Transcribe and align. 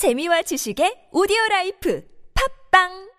재미와 0.00 0.40
지식의 0.48 1.12
오디오 1.12 1.36
라이프. 1.50 2.00
팝빵 2.32 3.09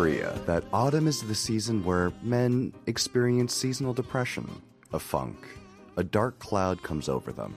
Korea 0.00 0.32
that 0.46 0.64
autumn 0.72 1.06
is 1.06 1.20
the 1.20 1.34
season 1.34 1.84
where 1.84 2.10
men 2.22 2.72
experience 2.86 3.52
seasonal 3.52 3.92
depression, 3.92 4.48
a 4.94 4.98
funk. 4.98 5.36
A 5.98 6.02
dark 6.02 6.38
cloud 6.38 6.82
comes 6.82 7.06
over 7.06 7.32
them, 7.32 7.54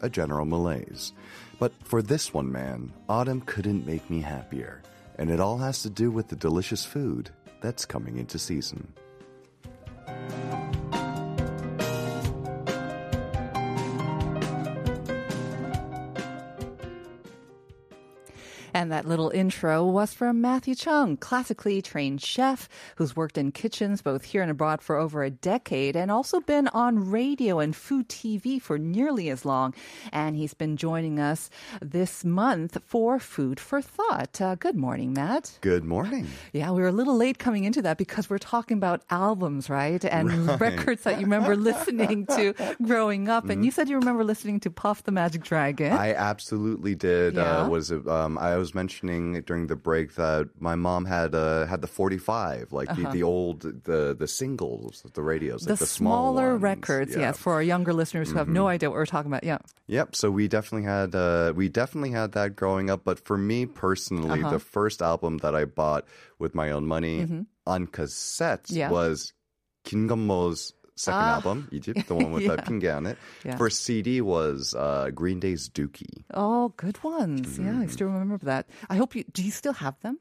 a 0.00 0.08
general 0.08 0.46
malaise. 0.46 1.12
But 1.58 1.72
for 1.82 2.00
this 2.00 2.32
one 2.32 2.52
man, 2.52 2.92
autumn 3.08 3.40
couldn't 3.40 3.88
make 3.88 4.08
me 4.08 4.20
happier. 4.20 4.82
And 5.18 5.32
it 5.32 5.40
all 5.40 5.58
has 5.58 5.82
to 5.82 5.90
do 5.90 6.12
with 6.12 6.28
the 6.28 6.36
delicious 6.36 6.84
food 6.84 7.30
that's 7.60 7.84
coming 7.84 8.18
into 8.18 8.38
season. 8.38 8.92
And 18.74 18.90
that 18.92 19.06
little 19.06 19.30
intro 19.30 19.84
was 19.84 20.12
from 20.14 20.40
Matthew 20.40 20.74
Chung, 20.74 21.16
classically 21.16 21.82
trained 21.82 22.20
chef 22.22 22.68
who's 22.96 23.16
worked 23.16 23.36
in 23.38 23.52
kitchens 23.52 24.02
both 24.02 24.24
here 24.24 24.42
and 24.42 24.50
abroad 24.50 24.80
for 24.82 24.96
over 24.96 25.22
a 25.22 25.30
decade 25.30 25.96
and 25.96 26.10
also 26.10 26.40
been 26.40 26.68
on 26.68 27.10
radio 27.10 27.58
and 27.58 27.74
food 27.74 28.08
TV 28.08 28.60
for 28.60 28.78
nearly 28.78 29.28
as 29.30 29.44
long. 29.44 29.74
And 30.12 30.36
he's 30.36 30.54
been 30.54 30.76
joining 30.76 31.18
us 31.18 31.50
this 31.80 32.24
month 32.24 32.78
for 32.86 33.18
Food 33.18 33.58
for 33.60 33.80
Thought. 33.82 34.40
Uh, 34.40 34.54
good 34.54 34.76
morning, 34.76 35.12
Matt. 35.12 35.58
Good 35.60 35.84
morning. 35.84 36.26
Yeah, 36.52 36.70
we 36.72 36.80
were 36.82 36.88
a 36.88 36.92
little 36.92 37.16
late 37.16 37.38
coming 37.38 37.64
into 37.64 37.82
that 37.82 37.98
because 37.98 38.30
we're 38.30 38.38
talking 38.38 38.76
about 38.76 39.02
albums, 39.10 39.68
right? 39.68 40.04
And 40.04 40.30
Right. 40.30 40.60
records 40.60 41.02
that 41.02 41.16
you 41.18 41.22
remember 41.26 41.56
listening 41.70 42.26
to 42.26 42.54
growing 42.82 43.28
up. 43.28 43.48
And 43.48 43.64
you 43.64 43.70
said 43.70 43.88
you 43.88 43.98
remember 43.98 44.24
listening 44.24 44.60
to 44.60 44.70
Puff 44.70 45.02
the 45.04 45.12
Magic 45.12 45.42
Dragon. 45.42 45.92
I 45.92 46.14
absolutely 46.14 46.94
did. 46.94 47.34
Yeah? 47.34 47.62
Uh, 47.62 47.68
was 47.68 47.90
it, 47.90 48.06
um, 48.06 48.38
I 48.38 48.56
was 48.60 48.74
mentioning 48.74 49.40
during 49.48 49.66
the 49.66 49.76
break 49.76 50.14
that 50.14 50.50
my 50.60 50.74
mom 50.76 51.04
had 51.04 51.34
uh, 51.34 51.64
had 51.66 51.80
the 51.80 51.88
45, 51.88 52.72
like 52.72 52.88
the, 52.94 53.08
the 53.10 53.22
old 53.24 53.62
the 53.84 54.14
the 54.18 54.28
singles, 54.28 55.02
the 55.14 55.22
radios, 55.24 55.62
Uh-huh. 55.62 55.66
the 55.66 55.72
like 55.72 55.78
the 55.80 55.86
smaller 55.86 56.50
ones. 56.52 56.62
records, 56.62 57.10
Yeah. 57.10 57.16
Mm-hmm. 57.16 57.34
yes, 57.34 57.38
for 57.38 57.52
our 57.54 57.62
younger 57.62 57.92
listeners 57.92 58.30
who 58.30 58.36
have 58.38 58.48
no 58.48 58.68
idea 58.68 58.90
what 58.90 58.96
we're 58.96 59.06
talking 59.06 59.30
about. 59.32 59.44
Yeah. 59.44 59.58
Yep. 59.88 60.14
So 60.14 60.30
we 60.30 60.46
definitely 60.48 60.86
had 60.86 61.14
uh, 61.14 61.52
we 61.56 61.68
definitely 61.68 62.12
had 62.12 62.32
that 62.38 62.54
growing 62.54 62.90
up. 62.90 63.00
But 63.04 63.18
for 63.18 63.36
me 63.38 63.66
personally, 63.66 64.40
Uh-huh. 64.44 64.50
the 64.50 64.60
first 64.60 65.00
album 65.02 65.38
that 65.38 65.54
I 65.56 65.64
bought 65.64 66.04
with 66.38 66.54
my 66.54 66.70
own 66.70 66.86
money 66.86 67.46
on 67.66 67.86
cassettes 67.88 68.70
Mm-hmm. 68.70 68.76
Yeah. 68.76 68.90
was 68.90 69.32
Kim 69.84 70.06
Gun-mo's 70.06 70.72
second 70.96 71.20
Ah. 71.20 71.34
album, 71.36 71.68
Egypt, 71.72 72.06
the 72.08 72.14
one 72.22 72.32
with 72.32 72.42
Yeah. 72.42 72.56
the 72.56 72.62
pinga 72.62 72.96
on 72.96 73.06
it. 73.06 73.18
Yeah. 73.44 73.56
For 73.56 73.70
CD 73.70 74.20
was 74.20 74.74
uh, 74.74 75.10
Green 75.14 75.40
Day's 75.40 75.68
Dookie. 75.68 76.24
Oh, 76.34 76.72
good 76.76 77.02
ones. 77.04 77.58
Yeah, 77.58 77.66
Mm-hmm. 77.66 77.82
I 77.82 77.86
still 77.86 78.08
remember 78.08 78.38
that. 78.46 78.68
I 78.88 78.96
hope 78.96 79.14
you. 79.14 79.24
Do 79.32 79.42
you 79.42 79.50
still 79.50 79.72
have 79.74 79.98
them? 80.00 80.18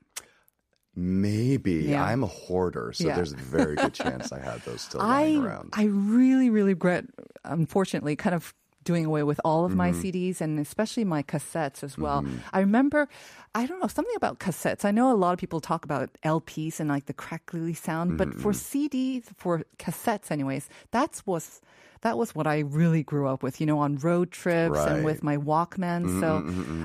Maybe 0.95 1.73
Yeah. 1.89 2.03
I'm 2.03 2.23
a 2.23 2.27
hoarder, 2.27 2.91
so 2.93 3.07
Yeah. 3.07 3.15
there's 3.15 3.31
a 3.33 3.37
very 3.37 3.75
good 3.75 3.93
chance 4.01 4.31
I 4.31 4.39
had 4.39 4.61
those 4.65 4.81
still 4.81 4.99
lying 5.01 5.41
I 5.41 5.45
around. 5.45 5.69
I 5.73 5.83
really 5.83 6.49
really 6.49 6.73
regret, 6.73 7.05
unfortunately, 7.45 8.15
kind 8.15 8.35
of 8.35 8.53
doing 8.89 9.05
away 9.11 9.23
with 9.31 9.39
all 9.49 9.61
of 9.67 9.73
my 9.83 9.89
Mm-hmm. 9.91 10.01
CDs 10.01 10.37
and 10.43 10.51
especially 10.67 11.05
my 11.15 11.21
cassettes 11.31 11.79
as 11.87 11.93
well. 12.03 12.19
I 12.57 12.59
remember, 12.67 13.01
I 13.59 13.61
don't 13.67 13.79
know 13.83 13.91
something 13.97 14.17
about 14.21 14.39
cassettes. 14.45 14.83
I 14.89 14.91
know 14.97 15.07
a 15.11 15.19
lot 15.23 15.31
of 15.35 15.39
people 15.43 15.61
talk 15.61 15.81
about 15.89 16.07
LPs 16.37 16.79
and 16.79 16.87
like 16.95 17.05
the 17.11 17.17
crackly 17.25 17.75
sound, 17.87 18.07
but 18.21 18.29
for 18.41 18.51
Mm-hmm. 18.53 18.69
CDs, 18.77 19.23
for 19.41 19.53
cassettes, 19.83 20.27
anyways, 20.37 20.65
that's 20.95 21.17
was. 21.31 21.47
That 22.01 22.17
was 22.17 22.33
what 22.33 22.47
I 22.47 22.59
really 22.59 23.03
grew 23.03 23.27
up 23.27 23.43
with, 23.43 23.59
you 23.59 23.67
know, 23.67 23.79
on 23.79 23.97
road 23.97 24.31
trips 24.31 24.79
and 24.79 25.03
with 25.03 25.21
my 25.23 25.35
Right. 25.35 25.45
Walkman. 25.45 26.05
Mm-hmm, 26.05 26.19
So 26.21 26.35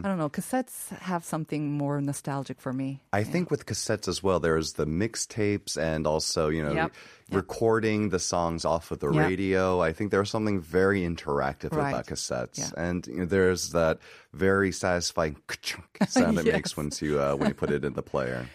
I 0.05 0.09
don't 0.09 0.19
know, 0.19 0.29
cassettes 0.29 0.89
have 0.99 1.25
something 1.25 1.73
more 1.73 2.01
nostalgic 2.01 2.61
for 2.61 2.73
me. 2.73 3.01
I 3.13 3.23
think 3.25 3.51
with 3.51 3.65
cassettes 3.67 4.09
as 4.09 4.23
well, 4.23 4.41
there's 4.41 4.73
the 4.75 4.87
mixtapes 4.87 5.77
and 5.81 6.07
also, 6.07 6.49
you 6.49 6.63
know, 6.65 6.73
Yep. 6.73 6.93
recording 7.31 8.09
the 8.11 8.19
songs 8.19 8.65
off 8.65 8.91
of 8.91 8.99
the 8.99 9.11
Yep. 9.11 9.29
radio. 9.29 9.81
I 9.81 9.93
think 9.93 10.11
there's 10.11 10.31
something 10.31 10.61
very 10.61 11.03
interactive 11.03 11.73
Right. 11.75 11.91
about 11.91 12.07
cassettes. 12.07 12.59
Yeah. 12.59 12.71
And 12.77 13.07
you 13.07 13.17
know, 13.19 13.25
there's 13.25 13.71
that 13.71 13.99
very 14.33 14.73
satisfying 14.73 15.37
sound 16.09 16.39
it 16.43 16.47
makes 16.47 16.77
once 16.77 17.01
you 17.03 17.21
uh, 17.21 17.35
when 17.37 17.49
you 17.49 17.55
put 17.55 17.71
it 17.71 17.85
in 17.85 17.95
the 17.95 18.03
player. 18.03 18.47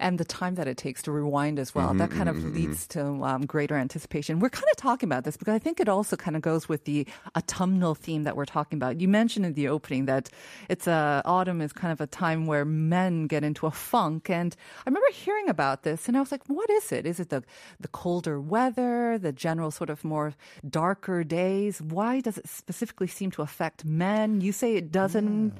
And 0.00 0.18
the 0.18 0.24
time 0.24 0.54
that 0.54 0.68
it 0.68 0.76
takes 0.76 1.02
to 1.02 1.12
rewind 1.12 1.58
as 1.58 1.74
well. 1.74 1.88
Mm-hmm, 1.88 1.98
that 1.98 2.10
kind 2.10 2.28
of 2.28 2.42
leads 2.54 2.86
to 2.88 3.02
um, 3.24 3.46
greater 3.46 3.76
anticipation. 3.76 4.38
We're 4.38 4.50
kind 4.50 4.68
of 4.70 4.76
talking 4.76 5.08
about 5.08 5.24
this 5.24 5.36
because 5.36 5.54
I 5.54 5.58
think 5.58 5.80
it 5.80 5.88
also 5.88 6.16
kind 6.16 6.36
of 6.36 6.42
goes 6.42 6.68
with 6.68 6.84
the 6.84 7.06
autumnal 7.36 7.94
theme 7.94 8.24
that 8.24 8.36
we're 8.36 8.44
talking 8.44 8.76
about. 8.76 9.00
You 9.00 9.08
mentioned 9.08 9.44
in 9.44 9.54
the 9.54 9.68
opening 9.68 10.06
that 10.06 10.30
it's 10.68 10.86
a 10.86 11.22
autumn 11.24 11.60
is 11.60 11.72
kind 11.72 11.92
of 11.92 12.00
a 12.00 12.06
time 12.06 12.46
where 12.46 12.64
men 12.64 13.26
get 13.26 13.42
into 13.42 13.66
a 13.66 13.70
funk, 13.70 14.30
and 14.30 14.54
I 14.86 14.90
remember 14.90 15.10
hearing 15.12 15.48
about 15.48 15.82
this, 15.82 16.08
and 16.08 16.16
I 16.16 16.20
was 16.20 16.30
like, 16.30 16.46
"What 16.46 16.70
is 16.70 16.92
it? 16.92 17.06
Is 17.06 17.18
it 17.20 17.30
the 17.30 17.42
the 17.80 17.88
colder 17.88 18.40
weather, 18.40 19.18
the 19.18 19.32
general 19.32 19.70
sort 19.70 19.90
of 19.90 20.04
more 20.04 20.34
darker 20.68 21.24
days? 21.24 21.82
Why 21.82 22.20
does 22.20 22.38
it 22.38 22.48
specifically 22.48 23.08
seem 23.08 23.30
to 23.32 23.42
affect 23.42 23.84
men? 23.84 24.40
You 24.40 24.52
say 24.52 24.76
it 24.76 24.92
doesn't." 24.92 25.52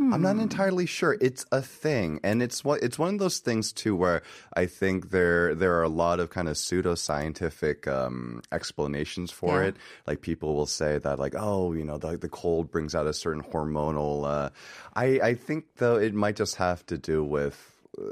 I'm 0.00 0.22
not 0.22 0.36
Hmm. 0.36 0.40
entirely 0.40 0.86
sure. 0.86 1.16
It's 1.20 1.44
a 1.52 1.60
thing, 1.60 2.20
and 2.24 2.42
it's 2.42 2.64
what 2.64 2.82
it's 2.82 2.98
one 2.98 3.14
of 3.14 3.20
those 3.20 3.38
things 3.38 3.70
too, 3.72 3.94
where 3.94 4.22
I 4.56 4.64
think 4.66 5.10
there 5.10 5.54
there 5.54 5.74
are 5.78 5.82
a 5.82 5.90
lot 5.90 6.20
of 6.20 6.30
kind 6.30 6.48
of 6.48 6.56
pseudoscientific 6.56 7.86
um, 7.86 8.40
explanations 8.50 9.30
for 9.30 9.60
Yeah. 9.60 9.68
it. 9.68 9.76
Like 10.06 10.22
people 10.22 10.54
will 10.54 10.66
say 10.66 10.98
that, 10.98 11.18
like, 11.18 11.34
oh, 11.38 11.72
you 11.74 11.84
know, 11.84 11.98
the, 11.98 12.16
the 12.16 12.28
cold 12.30 12.70
brings 12.70 12.94
out 12.94 13.06
a 13.06 13.12
certain 13.12 13.42
hormonal. 13.42 14.24
Uh, 14.24 14.50
I 14.96 15.20
I 15.20 15.34
think 15.34 15.64
though 15.76 15.96
it 15.96 16.14
might 16.14 16.36
just 16.36 16.56
have 16.56 16.84
to 16.86 16.96
do 16.98 17.22
with. 17.22 17.76
Uh, 17.98 18.04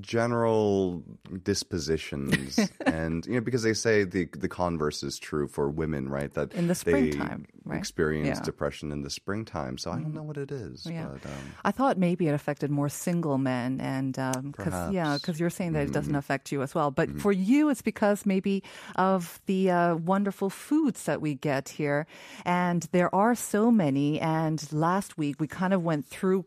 general 0.00 1.02
dispositions 1.42 2.58
and 2.86 3.24
you 3.26 3.32
know 3.34 3.40
because 3.40 3.62
they 3.62 3.72
say 3.72 4.04
the 4.04 4.26
the 4.36 4.48
converse 4.48 5.02
is 5.02 5.18
true 5.18 5.48
for 5.48 5.70
women 5.70 6.08
right 6.08 6.34
that 6.34 6.52
In 6.52 6.66
the 6.68 6.74
they 6.74 7.10
springtime, 7.12 7.46
right? 7.64 7.78
experience 7.78 8.26
Yeah. 8.26 8.34
Mm-hmm. 8.34 8.44
depression 8.44 8.92
in 8.92 9.02
the 9.02 9.10
springtime 9.10 9.78
so 9.78 9.90
i 9.90 9.96
don't 9.96 10.12
know 10.14 10.22
what 10.22 10.36
it 10.36 10.50
is 10.52 10.86
Yeah. 10.86 11.06
but 11.12 11.24
um, 11.26 11.54
I 11.64 11.70
thought 11.72 11.96
maybe 11.98 12.28
it 12.28 12.34
affected 12.34 12.70
more 12.70 12.88
single 12.88 13.38
men, 13.38 13.80
and 13.80 14.12
because 14.52 14.92
yeah, 14.92 15.16
because 15.18 15.38
you're 15.40 15.50
saying 15.50 15.72
that 15.72 15.84
it 15.88 15.92
doesn't 15.92 16.10
Mm-hmm. 16.12 16.18
affect 16.18 16.52
you 16.52 16.62
as 16.62 16.74
well. 16.74 16.90
But 16.90 17.08
for 17.20 17.32
you, 17.32 17.68
it's 17.70 17.82
because 17.82 18.24
maybe 18.26 18.62
of 18.96 19.40
the 19.46 19.70
uh, 19.70 19.94
wonderful 19.96 20.50
foods 20.50 21.04
that 21.04 21.20
we 21.20 21.34
get 21.34 21.68
here, 21.68 22.06
and 22.44 22.86
there 22.92 23.14
are 23.14 23.34
so 23.34 23.70
many. 23.70 24.18
And 24.20 24.58
last 24.72 25.16
week 25.18 25.36
we 25.40 25.46
kind 25.46 25.72
of 25.74 25.82
went 25.84 26.06
through 26.06 26.44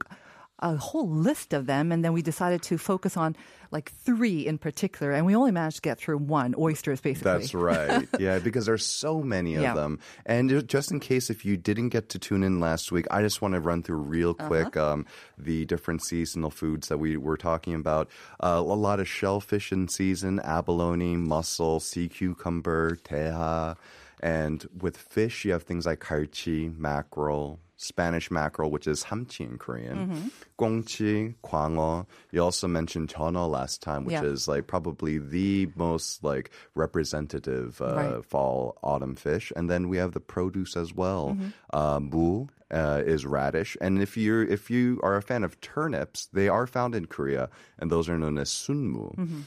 a 0.59 0.75
whole 0.77 1.09
list 1.09 1.51
of 1.53 1.65
them, 1.65 1.91
and 1.91 2.05
then 2.05 2.13
we 2.13 2.21
decided 2.21 2.61
to 2.63 2.77
focus 2.77 3.17
on 3.17 3.35
like 3.71 3.91
three 3.91 4.45
in 4.45 4.57
particular, 4.59 5.11
and 5.11 5.25
we 5.25 5.35
only 5.35 5.51
managed 5.51 5.77
to 5.77 5.81
get 5.81 5.97
through 5.97 6.17
one 6.19 6.53
oysters, 6.57 7.01
basically. 7.01 7.31
That's 7.31 7.53
right. 7.55 8.07
Yeah, 8.19 8.37
because 8.39 8.67
there's 8.67 8.85
so 8.85 9.21
many 9.23 9.55
of 9.55 9.63
Yeah. 9.63 9.73
them. 9.73 9.99
And 10.27 10.67
just 10.69 10.91
in 10.91 10.99
case 10.99 11.29
if 11.31 11.43
you 11.43 11.57
didn't 11.57 11.89
get 11.89 12.09
to 12.09 12.19
tune 12.19 12.43
in 12.43 12.59
last 12.59 12.91
week, 12.91 13.07
I 13.09 13.21
just 13.23 13.41
want 13.41 13.55
to 13.55 13.59
run 13.59 13.81
through 13.83 13.97
real 13.97 14.31
Uh-huh. 14.37 14.47
quick 14.47 14.77
um, 14.77 15.05
the 15.37 15.65
different 15.65 16.03
seasonal 16.05 16.51
foods 16.51 16.87
that 16.87 16.99
we 16.99 17.17
were 17.17 17.35
talking 17.37 17.73
about. 17.73 18.07
Uh, 18.39 18.61
a 18.63 18.77
lot 18.77 18.99
of 18.99 19.07
shellfish 19.07 19.71
in 19.71 19.87
season, 19.87 20.39
abalone, 20.43 21.15
mussel, 21.17 21.79
sea 21.79 22.07
cucumber, 22.07 22.95
teha. 23.03 23.75
And 24.23 24.65
with 24.79 24.95
fish, 24.95 25.43
you 25.43 25.51
have 25.51 25.63
things 25.63 25.85
like 25.85 25.99
karchi, 25.99 26.71
mackerel, 26.77 27.59
Spanish 27.75 28.31
mackerel, 28.31 28.71
which 28.71 28.87
is 28.87 29.03
hamchi 29.03 29.41
in 29.41 29.57
Korean, 29.57 29.97
Mm-hmm. 30.07 30.27
gongchi, 30.57 31.35
kwangeo. 31.43 32.05
You 32.31 32.41
also 32.41 32.67
mentioned 32.69 33.09
jeoneo 33.09 33.49
last 33.49 33.81
time, 33.81 34.05
which 34.05 34.13
Yeah. 34.13 34.23
is 34.23 34.47
like 34.47 34.65
probably 34.67 35.17
the 35.19 35.67
most 35.75 36.23
like 36.23 36.51
representative 36.75 37.81
uh, 37.81 37.95
Right. 37.95 38.25
fall 38.25 38.77
autumn 38.81 39.15
fish. 39.15 39.51
And 39.57 39.69
then 39.69 39.89
we 39.89 39.97
have 39.97 40.13
the 40.13 40.21
produce 40.21 40.77
as 40.77 40.93
well. 40.93 41.35
Mm-hmm. 41.35 41.49
Uh, 41.73 41.99
mu 41.99 42.47
uh, 42.71 43.03
is 43.05 43.25
radish, 43.25 43.77
and 43.81 44.01
if 44.01 44.17
you 44.17 44.33
are 44.35 44.43
if 44.43 44.71
you 44.71 44.99
are 45.03 45.15
a 45.15 45.21
fan 45.21 45.43
of 45.43 45.59
turnips, 45.61 46.27
they 46.33 46.47
are 46.49 46.65
found 46.65 46.95
in 46.95 47.05
Korea, 47.05 47.49
and 47.77 47.91
those 47.91 48.09
are 48.09 48.17
known 48.17 48.39
as 48.39 48.49
sunmu. 48.49 49.13
Mm-hmm. 49.15 49.41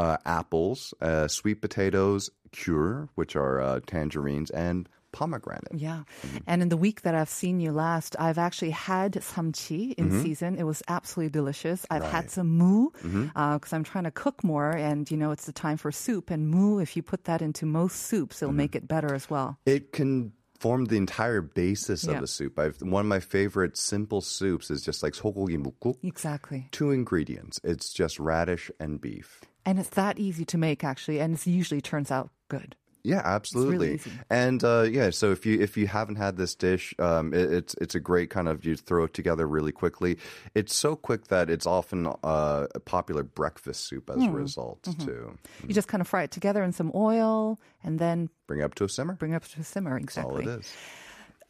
Uh, 0.00 0.16
apples, 0.24 0.94
uh, 1.02 1.28
sweet 1.28 1.58
potatoes, 1.60 2.30
cure, 2.52 3.08
which 3.16 3.36
are 3.36 3.60
uh, 3.60 3.80
tangerines, 3.86 4.48
and 4.50 4.88
pomegranate. 5.12 5.74
Yeah. 5.74 6.04
And 6.46 6.62
in 6.62 6.68
the 6.70 6.76
week 6.86 7.02
that 7.02 7.14
I've 7.20 7.28
seen 7.28 7.60
you 7.60 7.72
last, 7.72 8.16
I've 8.18 8.38
actually 8.38 8.70
had 8.72 9.12
samchi 9.14 9.92
in 10.00 10.22
season. 10.22 10.56
It 10.56 10.62
was 10.64 10.80
absolutely 10.88 11.30
delicious. 11.40 11.84
I've 11.90 12.04
had 12.16 12.30
some 12.30 12.48
moo 12.60 12.88
because 13.02 13.72
I'm 13.76 13.84
trying 13.84 14.04
to 14.04 14.14
cook 14.24 14.42
more. 14.42 14.70
And, 14.70 15.10
you 15.10 15.18
know, 15.20 15.32
it's 15.32 15.44
the 15.44 15.52
time 15.52 15.76
for 15.76 15.90
soup. 15.92 16.30
And 16.30 16.48
moo, 16.48 16.78
if 16.80 16.96
you 16.96 17.02
put 17.02 17.24
that 17.24 17.42
into 17.42 17.66
most 17.66 17.96
soups, 18.08 18.40
it'll 18.40 18.54
make 18.64 18.74
it 18.78 18.88
better 18.88 19.12
as 19.14 19.28
well. 19.28 19.58
It 19.66 19.92
can 19.92 20.32
form 20.60 20.86
the 20.86 20.96
entire 20.96 21.42
basis 21.42 22.04
Yeah. 22.04 22.16
of 22.18 22.22
a 22.22 22.26
soup. 22.26 22.58
I've, 22.58 22.80
one 22.80 23.04
of 23.06 23.08
my 23.08 23.20
favorite 23.20 23.76
simple 23.76 24.20
soups 24.20 24.70
is 24.70 24.80
just 24.82 25.02
like 25.02 25.14
sogogi 25.14 25.58
mukguk. 25.58 25.96
Exactly. 26.04 26.68
Two 26.70 26.90
ingredients. 26.92 27.60
It's 27.64 27.92
just 27.92 28.20
radish 28.20 28.70
and 28.78 29.00
beef. 29.00 29.40
And 29.66 29.78
it's 29.78 29.90
that 29.90 30.18
easy 30.18 30.44
to 30.46 30.58
make, 30.58 30.82
actually. 30.84 31.20
And 31.20 31.34
it 31.34 31.46
usually 31.46 31.80
turns 31.80 32.10
out 32.10 32.30
good. 32.48 32.76
Yeah, 33.02 33.22
absolutely. 33.24 33.94
easy. 33.94 34.10
And 34.28 34.62
uh, 34.62 34.82
yeah, 34.82 35.08
so 35.08 35.30
if 35.32 35.46
you 35.46 35.58
if 35.58 35.78
you 35.78 35.86
haven't 35.86 36.16
had 36.16 36.36
this 36.36 36.54
dish, 36.54 36.92
um, 36.98 37.32
it, 37.32 37.50
it's 37.50 37.74
it's 37.80 37.94
a 37.94 38.00
great 38.00 38.28
kind 38.28 38.46
of 38.46 38.62
you 38.66 38.76
throw 38.76 39.04
it 39.04 39.14
together 39.14 39.46
really 39.48 39.72
quickly. 39.72 40.18
It's 40.54 40.74
so 40.74 40.96
quick 40.96 41.28
that 41.28 41.48
it's 41.48 41.64
often 41.66 42.06
uh, 42.22 42.66
a 42.74 42.80
popular 42.80 43.22
breakfast 43.22 43.86
soup 43.88 44.10
as 44.10 44.16
Hmm. 44.16 44.28
a 44.28 44.32
result 44.32 44.82
too. 44.98 45.38
You 45.66 45.72
just 45.72 45.88
kind 45.88 46.02
of 46.02 46.08
fry 46.08 46.24
it 46.24 46.30
together 46.30 46.62
in 46.62 46.72
some 46.72 46.92
oil 46.94 47.58
and 47.82 47.98
then 47.98 48.28
Bring 48.46 48.60
it 48.60 48.64
up 48.64 48.74
to 48.74 48.84
a 48.84 48.88
simmer. 48.90 49.14
bring 49.14 49.32
it 49.32 49.36
up 49.36 49.48
to 49.48 49.60
a 49.60 49.64
simmer. 49.64 49.98
That's 49.98 50.18
all 50.18 50.36
Exactly. 50.36 50.52
it 50.52 50.60
is. 50.60 50.72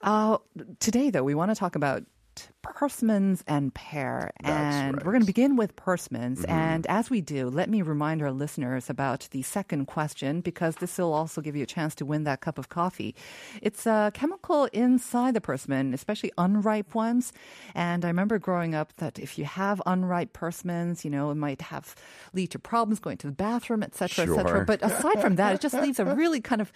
Uh, 0.02 0.38
today, 0.78 1.10
though, 1.10 1.24
we 1.24 1.34
want 1.34 1.50
to 1.50 1.56
talk 1.56 1.74
about 1.74 2.04
persimmons 2.62 3.42
and 3.46 3.72
pear. 3.74 4.30
That's 4.42 4.48
and 4.48 4.64
right. 4.64 4.98
Mm-hmm. 4.98 5.06
we're 5.06 5.12
going 5.12 5.22
to 5.22 5.26
begin 5.26 5.56
with 5.56 5.76
persimmons. 5.76 6.44
And 6.44 6.86
as 6.86 7.10
we 7.10 7.20
do, 7.20 7.48
let 7.48 7.68
me 7.68 7.82
remind 7.82 8.22
our 8.22 8.32
listeners 8.32 8.90
about 8.90 9.28
the 9.30 9.42
second 9.42 9.86
question 9.86 10.40
because 10.40 10.76
this 10.76 10.98
will 10.98 11.12
also 11.12 11.40
give 11.40 11.56
you 11.56 11.62
a 11.62 11.66
chance 11.66 11.94
to 11.96 12.04
win 12.04 12.24
that 12.24 12.40
cup 12.40 12.58
of 12.58 12.68
coffee. 12.68 13.14
It's 13.62 13.86
a 13.86 14.10
chemical 14.14 14.66
inside 14.72 15.34
the 15.34 15.40
persimmon, 15.40 15.94
especially 15.94 16.32
unripe 16.38 16.94
ones. 16.94 17.32
And 17.74 18.04
I 18.04 18.08
remember 18.08 18.38
growing 18.38 18.74
up 18.74 18.94
that 18.96 19.18
if 19.18 19.38
you 19.38 19.44
have 19.44 19.82
unripe 19.86 20.32
persimmons, 20.32 21.04
you 21.04 21.10
know, 21.10 21.30
it 21.30 21.36
might 21.36 21.62
have 21.62 21.94
lead 22.32 22.50
to 22.50 22.58
problems 22.58 23.00
going 23.00 23.18
to 23.18 23.26
the 23.26 23.32
bathroom, 23.32 23.82
et 23.82 23.94
cetera, 23.94 24.26
et 24.26 24.34
cetera. 24.34 24.64
But 24.64 24.82
aside 24.82 25.20
from 25.20 25.36
that, 25.36 25.54
it 25.54 25.60
just 25.60 25.74
leaves 25.74 25.98
a 25.98 26.04
really 26.04 26.40
kind 26.40 26.60
of 26.60 26.72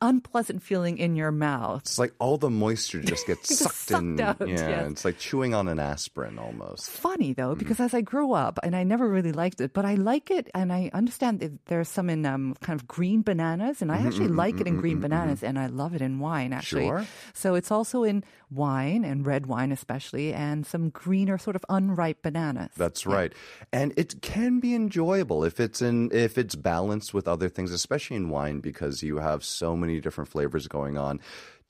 unpleasant 0.00 0.62
feeling 0.62 0.98
in 0.98 1.16
your 1.16 1.30
mouth. 1.32 1.82
It's 1.82 1.98
like 1.98 2.12
all 2.18 2.36
the 2.38 2.50
moisture 2.50 3.00
just 3.00 3.26
gets 3.26 3.48
Just 3.58 3.60
sucked, 3.88 3.90
in. 4.02 4.20
out, 4.20 4.36
yeah, 4.40 4.68
yes. 4.68 4.90
it's 4.92 5.04
like 5.04 5.18
chewing 5.18 5.54
on 5.54 5.68
an 5.68 5.78
aspirin 5.78 6.38
almost. 6.38 6.90
funny 6.90 7.32
though 7.32 7.46
Mm-hmm. 7.46 7.58
because 7.58 7.80
as 7.80 7.94
I 7.94 8.00
grew 8.00 8.32
up 8.32 8.58
and 8.62 8.74
I 8.74 8.82
never 8.84 9.08
really 9.08 9.32
liked 9.32 9.60
it, 9.60 9.72
but 9.72 9.84
I 9.84 9.94
like 9.94 10.30
it 10.30 10.50
and 10.54 10.72
I 10.72 10.90
understand 10.92 11.40
that 11.40 11.52
there's 11.66 11.88
some 11.88 12.10
in 12.10 12.26
um, 12.26 12.54
kind 12.60 12.78
of 12.78 12.86
green 12.88 13.22
bananas 13.22 13.80
and 13.82 13.90
I 13.92 13.96
Mm-hmm, 13.98 14.06
actually 14.08 14.28
like 14.28 14.60
it 14.60 14.66
in 14.66 14.76
green 14.76 15.00
bananas 15.00 15.42
and 15.42 15.58
I 15.58 15.66
love 15.66 15.94
it 15.94 16.02
in 16.02 16.18
wine 16.18 16.52
actually. 16.52 16.86
Sure. 16.86 17.06
So 17.34 17.54
it's 17.54 17.70
also 17.70 18.02
in 18.02 18.24
wine 18.50 19.04
and 19.04 19.24
red 19.26 19.46
wine 19.46 19.72
especially 19.72 20.32
and 20.34 20.66
some 20.66 20.90
greener 20.90 21.38
sort 21.38 21.56
of 21.56 21.64
unripe 21.68 22.22
bananas. 22.22 22.70
That's 22.76 23.06
right. 23.06 23.32
And 23.72 23.92
it 23.96 24.20
can 24.22 24.60
be 24.60 24.74
enjoyable 24.74 25.44
if 25.44 25.58
it's 25.60 25.80
in 25.80 26.10
if 26.12 26.36
it's 26.36 26.54
balanced 26.54 27.14
with 27.14 27.26
other 27.28 27.48
things, 27.48 27.72
especially 27.72 28.16
in 28.16 28.28
wine 28.28 28.60
because 28.60 29.02
you 29.02 29.16
have 29.18 29.42
so 29.44 29.55
many 29.76 30.00
different 30.00 30.28
flavors 30.28 30.68
going 30.68 30.98
on. 30.98 31.20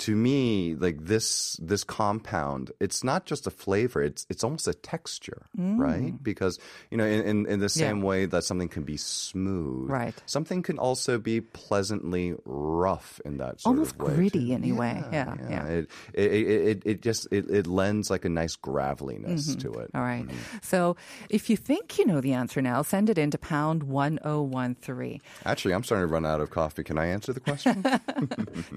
To 0.01 0.15
me, 0.15 0.75
like 0.75 0.99
this 1.07 1.57
this 1.63 1.83
compound, 1.83 2.71
it's 2.81 3.03
not 3.03 3.25
just 3.25 3.47
a 3.47 3.51
flavor, 3.51 4.03
it's 4.03 4.27
it's 4.29 4.45
almost 4.45 4.69
a 4.69 4.75
texture, 4.75 5.47
right? 5.57 6.13
Because, 6.23 6.59
you 6.91 6.99
know, 6.99 7.05
in, 7.07 7.23
in, 7.25 7.47
in 7.47 7.61
the 7.61 7.67
Mm. 7.67 7.81
Yeah. 7.81 7.89
same 7.89 8.03
way 8.03 8.27
that 8.27 8.45
something 8.45 8.69
can 8.69 8.83
be 8.83 8.99
smooth, 8.99 9.89
Right. 9.91 10.15
something 10.27 10.63
can 10.63 10.79
also 10.79 11.17
be 11.19 11.41
pleasantly 11.41 12.35
rough 12.45 13.23
in 13.25 13.39
that 13.39 13.63
sort 13.63 13.73
Almost 13.75 13.95
of 13.95 14.01
way. 14.03 14.15
gritty 14.17 14.49
too. 14.49 14.53
anyway. 14.53 15.03
Yeah, 15.11 15.35
yeah. 15.49 15.65
It, 15.67 15.91
it, 16.13 16.33
it, 16.33 16.49
it, 16.69 16.83
it 16.85 17.01
just 17.03 17.29
it, 17.33 17.49
it 17.51 17.67
lends 17.67 18.11
like 18.11 18.27
a 18.27 18.29
nice 18.29 18.55
graveliness 18.55 19.57
to 19.57 19.73
it. 19.81 19.91
All 19.95 20.03
right. 20.03 20.27
Mm-hmm. 20.27 20.59
So 20.61 20.97
if 21.31 21.49
you 21.49 21.57
think 21.57 21.99
you 21.99 22.05
know 22.05 22.21
the 22.21 22.35
answer 22.35 22.61
now, 22.61 22.83
send 22.83 23.09
it 23.09 23.17
into 23.17 23.39
pound 23.39 23.83
1013. 23.85 25.21
Actually, 25.47 25.73
I'm 25.75 25.85
starting 25.85 26.07
to 26.07 26.13
run 26.13 26.27
out 26.27 26.43
of 26.43 26.51
coffee. 26.51 26.85
Can 26.85 26.99
I 26.99 27.07
answer 27.07 27.33
the 27.33 27.41
question? 27.41 27.83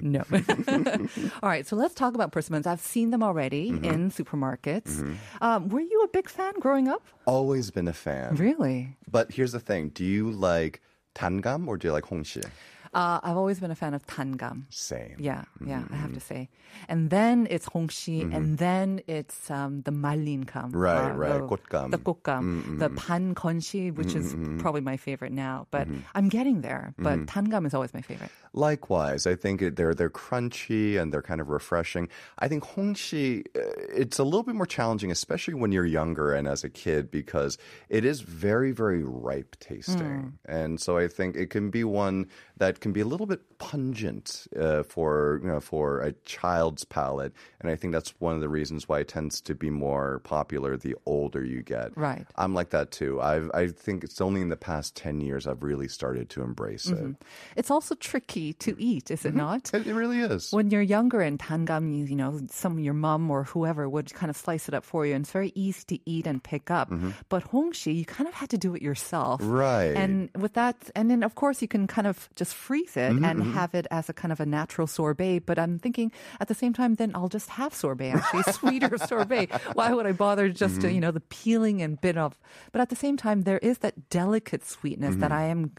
No. 0.01 0.23
All 1.43 1.49
right, 1.49 1.65
so 1.67 1.75
let's 1.75 1.93
talk 1.93 2.13
about 2.15 2.31
persimmons. 2.31 2.67
I've 2.67 2.81
seen 2.81 3.11
them 3.11 3.23
already 3.23 3.71
Mm-hmm. 3.71 3.85
in 3.85 4.11
supermarkets. 4.11 5.17
Um, 5.41 5.69
were 5.69 5.79
you 5.81 6.03
a 6.03 6.07
big 6.07 6.29
fan 6.29 6.53
growing 6.59 6.87
up? 6.87 7.03
Always 7.25 7.71
been 7.71 7.87
a 7.87 7.93
fan. 7.93 8.35
Really? 8.35 8.97
But 9.09 9.31
here's 9.31 9.51
the 9.51 9.59
thing: 9.59 9.89
Do 9.89 10.03
you 10.05 10.31
like 10.31 10.81
tangam 11.15 11.67
or 11.67 11.77
do 11.77 11.87
you 11.87 11.93
like 11.93 12.05
hongshi? 12.05 12.43
Uh, 12.93 13.19
I've 13.21 13.37
always 13.37 13.59
been 13.59 13.71
a 13.71 13.75
fan 13.75 13.93
of 13.93 14.05
Tangam. 14.07 14.65
Same. 14.69 15.15
Yeah, 15.19 15.43
yeah, 15.65 15.79
mm-hmm. 15.79 15.93
I 15.93 15.97
have 15.97 16.13
to 16.13 16.19
mm-hmm. 16.19 16.33
say. 16.33 16.49
And 16.87 17.09
then 17.09 17.47
it's 17.49 17.67
Hongshi, 17.67 18.23
mm-hmm. 18.23 18.33
and 18.33 18.57
then 18.57 19.01
it's 19.07 19.49
um, 19.51 19.81
the 19.81 19.91
Malinkam. 19.91 20.73
Right, 20.73 21.11
uh, 21.11 21.13
right. 21.13 21.39
The, 21.39 21.87
The 21.89 21.97
Kokkam. 21.97 22.43
Mm-hmm. 22.43 22.77
The 22.79 22.89
Pan 22.89 23.35
Konshi, 23.35 23.93
which 23.93 24.15
is 24.15 24.33
mm-hmm. 24.33 24.59
probably 24.59 24.81
my 24.81 24.97
favorite 24.97 25.31
now. 25.31 25.67
But 25.71 25.87
mm-hmm. 25.87 26.01
I'm 26.15 26.29
getting 26.29 26.61
there. 26.61 26.93
But 26.97 27.25
Tangam 27.25 27.65
is 27.65 27.73
always 27.73 27.93
my 27.93 28.01
favorite. 28.01 28.31
Likewise, 28.53 29.27
I 29.27 29.35
think 29.35 29.75
they're 29.75 29.93
they're 29.93 30.09
crunchy 30.09 30.99
and 30.99 31.13
they're 31.13 31.21
kind 31.21 31.41
of 31.41 31.49
refreshing. 31.49 32.09
I 32.39 32.47
think 32.47 32.63
Hongshi, 32.63 33.45
uh, 33.55 33.61
it's 33.93 34.17
a 34.17 34.23
little 34.23 34.43
bit 34.43 34.55
more 34.55 34.65
challenging, 34.65 35.11
especially 35.11 35.53
when 35.53 35.71
you're 35.71 35.85
younger 35.85 36.33
and 36.33 36.47
as 36.47 36.63
a 36.63 36.69
kid, 36.69 37.11
because 37.11 37.57
it 37.89 38.05
is 38.05 38.21
very, 38.21 38.71
very 38.71 39.03
ripe 39.03 39.55
tasting. 39.59 39.97
Mm. 39.97 40.33
And 40.45 40.81
so 40.81 40.97
I 40.97 41.07
think 41.07 41.35
it 41.35 41.49
can 41.49 41.69
be 41.69 41.83
one 41.83 42.27
that 42.59 42.79
can 42.79 42.93
be 42.93 43.01
a 43.01 43.05
little 43.05 43.25
bit 43.25 43.41
pungent 43.57 44.47
uh, 44.57 44.83
for 44.83 45.39
you 45.43 45.49
know 45.49 45.59
for 45.59 45.99
a 46.01 46.13
child's 46.25 46.85
palate, 46.85 47.33
and 47.59 47.69
I 47.69 47.75
think 47.75 47.93
that's 47.93 48.13
one 48.19 48.35
of 48.35 48.41
the 48.41 48.49
reasons 48.49 48.87
why 48.87 48.99
it 48.99 49.07
tends 49.07 49.41
to 49.41 49.55
be 49.55 49.69
more 49.69 50.19
popular 50.19 50.77
the 50.77 50.95
older 51.05 51.43
you 51.43 51.61
get. 51.61 51.97
Right. 51.97 52.25
I'm 52.35 52.53
like 52.53 52.69
that 52.69 52.91
too. 52.91 53.19
I 53.21 53.41
I 53.53 53.67
think 53.67 54.03
it's 54.03 54.21
only 54.21 54.41
in 54.41 54.49
the 54.49 54.57
past 54.57 54.95
ten 54.95 55.19
years 55.21 55.47
I've 55.47 55.63
really 55.63 55.87
started 55.87 56.29
to 56.31 56.41
embrace 56.41 56.87
it. 56.87 56.97
Mm-hmm. 56.97 57.11
It's 57.55 57.71
also 57.71 57.95
tricky 57.95 58.53
to 58.53 58.75
eat, 58.79 59.11
is 59.11 59.25
it 59.25 59.29
mm-hmm. 59.29 59.37
not? 59.37 59.73
It, 59.73 59.87
it 59.87 59.93
really 59.93 60.19
is. 60.19 60.51
When 60.51 60.69
you're 60.69 60.81
younger 60.81 61.21
and 61.21 61.39
tangam, 61.39 61.97
you, 61.97 62.05
you 62.05 62.15
know, 62.15 62.39
some 62.49 62.79
your 62.79 62.93
mom 62.93 63.29
or 63.31 63.43
whoever 63.43 63.89
would 63.89 64.13
kind 64.13 64.29
of 64.29 64.37
slice 64.37 64.67
it 64.67 64.73
up 64.73 64.83
for 64.83 65.05
you, 65.05 65.15
and 65.15 65.23
it's 65.23 65.31
very 65.31 65.51
easy 65.55 65.83
to 65.87 65.99
eat 66.05 66.27
and 66.27 66.43
pick 66.43 66.69
up. 66.69 66.89
Mm-hmm. 66.89 67.11
But 67.29 67.51
hongshi, 67.51 67.95
you 67.95 68.05
kind 68.05 68.27
of 68.27 68.33
had 68.33 68.49
to 68.51 68.57
do 68.57 68.75
it 68.75 68.81
yourself, 68.81 69.41
Right. 69.41 69.95
And 69.95 70.29
with 70.37 70.53
that, 70.53 70.75
and 70.95 71.09
then 71.09 71.23
of 71.23 71.35
course 71.35 71.61
you 71.61 71.67
can 71.67 71.87
kind 71.87 72.07
of 72.07 72.29
just 72.35 72.48
freeze 72.53 72.95
it 72.97 73.11
Mm-hmm, 73.11 73.25
and 73.25 73.43
have 73.53 73.73
it 73.75 73.87
as 73.91 74.09
a 74.09 74.13
kind 74.13 74.31
of 74.31 74.39
a 74.39 74.45
natural 74.45 74.87
sorbet. 74.87 75.39
But 75.39 75.57
I'm 75.59 75.79
thinking 75.79 76.11
at 76.39 76.47
the 76.47 76.55
same 76.55 76.73
time, 76.73 76.95
then 76.95 77.11
I'll 77.15 77.29
just 77.29 77.49
have 77.49 77.73
sorbet, 77.73 78.11
actually 78.11 78.43
sweeter 78.53 78.97
sorbet. 78.97 79.49
Why 79.73 79.93
would 79.93 80.05
I 80.05 80.11
bother 80.13 80.49
just 80.49 80.75
Mm-hmm. 80.75 80.81
to 80.87 80.93
you 80.93 80.99
know 81.01 81.11
the 81.11 81.21
peeling 81.21 81.81
and 81.81 81.99
bit 81.99 82.17
of? 82.17 82.37
But 82.71 82.81
at 82.81 82.89
the 82.89 82.95
same 82.95 83.17
time, 83.17 83.43
there 83.43 83.59
is 83.59 83.79
that 83.79 84.09
delicate 84.09 84.65
sweetness 84.65 85.15
that 85.17 85.31
Mm-hmm. 85.31 85.33
I 85.33 85.43
am 85.45 85.71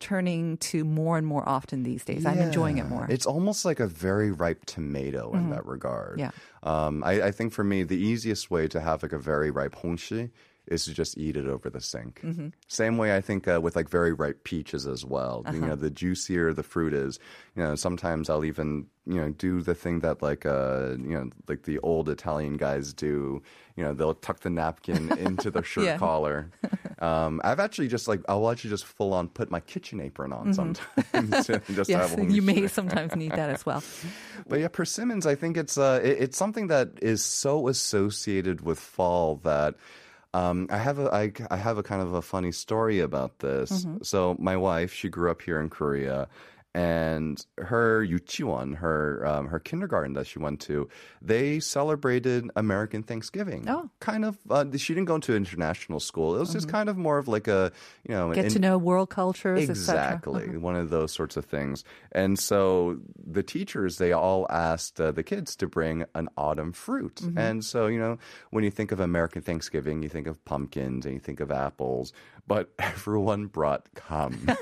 turning 0.00 0.56
to 0.58 0.84
more 0.84 1.18
and 1.18 1.26
more 1.26 1.42
often 1.48 1.82
these 1.82 2.04
days. 2.04 2.24
I'm 2.24 2.38
enjoying 2.38 2.78
it 2.78 2.86
more. 2.86 3.06
It's 3.10 3.26
almost 3.26 3.64
like 3.64 3.80
a 3.80 3.88
very 3.88 4.30
ripe 4.30 4.64
tomato 4.64 5.32
in 5.34 5.50
that 5.50 5.66
regard. 5.66 6.20
Yeah. 6.20 6.30
Um, 6.62 7.02
I, 7.02 7.22
I 7.22 7.30
think 7.32 7.52
for 7.52 7.64
me, 7.64 7.82
the 7.82 7.96
easiest 7.98 8.48
way 8.48 8.68
to 8.68 8.80
have 8.80 9.02
like 9.02 9.12
a 9.12 9.18
very 9.18 9.50
ripe 9.50 9.74
hongshi 9.74 10.30
is 10.70 10.84
to 10.84 10.94
just 10.94 11.16
eat 11.18 11.36
it 11.36 11.46
over 11.46 11.70
the 11.70 11.80
sink. 11.80 12.20
Mm-hmm. 12.24 12.48
Same 12.68 12.98
way 12.98 13.14
I 13.16 13.20
think 13.20 13.48
uh, 13.48 13.60
with 13.62 13.76
like 13.76 13.88
very 13.88 14.12
ripe 14.12 14.44
peaches 14.44 14.86
as 14.86 15.04
well. 15.04 15.44
You 15.50 15.58
Uh-huh. 15.58 15.66
know, 15.68 15.76
the 15.76 15.90
juicier 15.90 16.52
the 16.52 16.62
fruit 16.62 16.94
is, 16.94 17.18
you 17.56 17.62
know, 17.62 17.74
sometimes 17.74 18.28
I'll 18.30 18.44
even 18.44 18.86
you 19.06 19.20
know 19.20 19.30
do 19.30 19.62
the 19.62 19.74
thing 19.74 20.00
that 20.00 20.20
like 20.22 20.44
uh 20.44 20.90
you 20.98 21.14
know 21.16 21.30
like 21.48 21.62
the 21.62 21.78
old 21.80 22.08
Italian 22.08 22.56
guys 22.56 22.92
do. 22.92 23.42
You 23.76 23.84
know, 23.84 23.94
they'll 23.94 24.14
tuck 24.14 24.40
the 24.40 24.50
napkin 24.50 25.16
into 25.18 25.50
the 25.50 25.62
shirt 25.62 25.84
Yeah. 25.84 25.98
collar. 25.98 26.50
Um, 27.00 27.40
I've 27.44 27.60
actually 27.60 27.86
just 27.86 28.08
like 28.08 28.22
I'll 28.28 28.50
actually 28.50 28.70
just 28.70 28.84
full 28.84 29.14
on 29.14 29.28
put 29.28 29.52
my 29.52 29.60
kitchen 29.60 30.00
apron 30.00 30.32
on 30.32 30.52
sometimes 30.52 30.82
just 31.46 31.48
Mm-hmm. 31.48 31.86
Yes, 31.86 32.16
you 32.18 32.42
may 32.42 32.66
sometimes 32.66 33.14
need 33.14 33.30
that 33.38 33.50
as 33.50 33.64
well. 33.64 33.84
But 34.48 34.58
yeah, 34.58 34.66
persimmons, 34.66 35.24
I 35.24 35.36
think 35.36 35.56
it's 35.56 35.78
uh, 35.78 36.00
it, 36.02 36.18
it's 36.26 36.36
something 36.36 36.66
that 36.74 36.98
is 37.00 37.22
so 37.22 37.68
associated 37.68 38.62
with 38.62 38.80
fall 38.80 39.36
that 39.44 39.76
um, 40.34 40.66
I 40.70 40.78
have 40.78 40.98
a 40.98 41.12
I, 41.12 41.32
I 41.50 41.56
have 41.56 41.78
a 41.78 41.82
kind 41.82 42.02
of 42.02 42.14
a 42.14 42.22
funny 42.22 42.52
story 42.52 43.00
about 43.00 43.38
this. 43.38 43.70
Mm-hmm. 43.70 43.98
So 44.02 44.36
my 44.38 44.56
wife, 44.56 44.92
she 44.92 45.08
grew 45.08 45.30
up 45.30 45.42
here 45.42 45.60
in 45.60 45.70
Korea. 45.70 46.28
And 46.78 47.44
her 47.58 48.06
yuchiwon, 48.06 48.76
her 48.76 49.26
um, 49.26 49.48
her 49.48 49.58
kindergarten 49.58 50.12
that 50.14 50.26
she 50.28 50.38
went 50.38 50.60
to, 50.60 50.88
they 51.20 51.58
celebrated 51.58 52.48
American 52.54 53.02
Thanksgiving. 53.02 53.64
Oh. 53.68 53.90
kind 53.98 54.24
of. 54.24 54.38
Uh, 54.48 54.64
she 54.76 54.94
didn't 54.94 55.06
go 55.06 55.16
into 55.16 55.34
international 55.34 55.98
school. 55.98 56.36
It 56.36 56.40
was 56.40 56.52
just 56.52 56.68
kind 56.68 56.88
of 56.88 56.96
more 56.96 57.18
of 57.18 57.26
like 57.26 57.48
a 57.48 57.72
you 58.06 58.14
know 58.14 58.28
Mm-hmm. 58.28 58.40
Get 58.42 58.50
to 58.52 58.58
know 58.60 58.78
world 58.78 59.10
cultures. 59.10 59.68
Exactly, 59.68 60.56
one 60.56 60.76
of 60.76 60.90
those 60.90 61.10
sorts 61.12 61.36
of 61.36 61.44
things. 61.46 61.82
And 62.12 62.38
so 62.38 62.98
the 63.26 63.42
teachers, 63.42 63.98
they 63.98 64.12
all 64.12 64.46
asked 64.50 65.00
uh, 65.00 65.10
the 65.10 65.22
kids 65.24 65.56
to 65.56 65.66
bring 65.66 66.04
an 66.14 66.28
autumn 66.36 66.72
fruit. 66.72 67.16
Mm-hmm. 67.16 67.38
And 67.38 67.64
so, 67.64 67.86
you 67.86 67.98
know, 67.98 68.18
when 68.50 68.62
you 68.64 68.70
think 68.70 68.92
of 68.92 69.00
American 69.00 69.42
Thanksgiving, 69.42 70.02
you 70.02 70.08
think 70.08 70.26
of 70.26 70.44
pumpkins 70.44 71.06
and 71.06 71.14
you 71.14 71.20
think 71.20 71.40
of 71.40 71.50
apples, 71.50 72.12
but 72.46 72.70
everyone 72.78 73.46
brought 73.46 73.88
gam. 74.08 74.46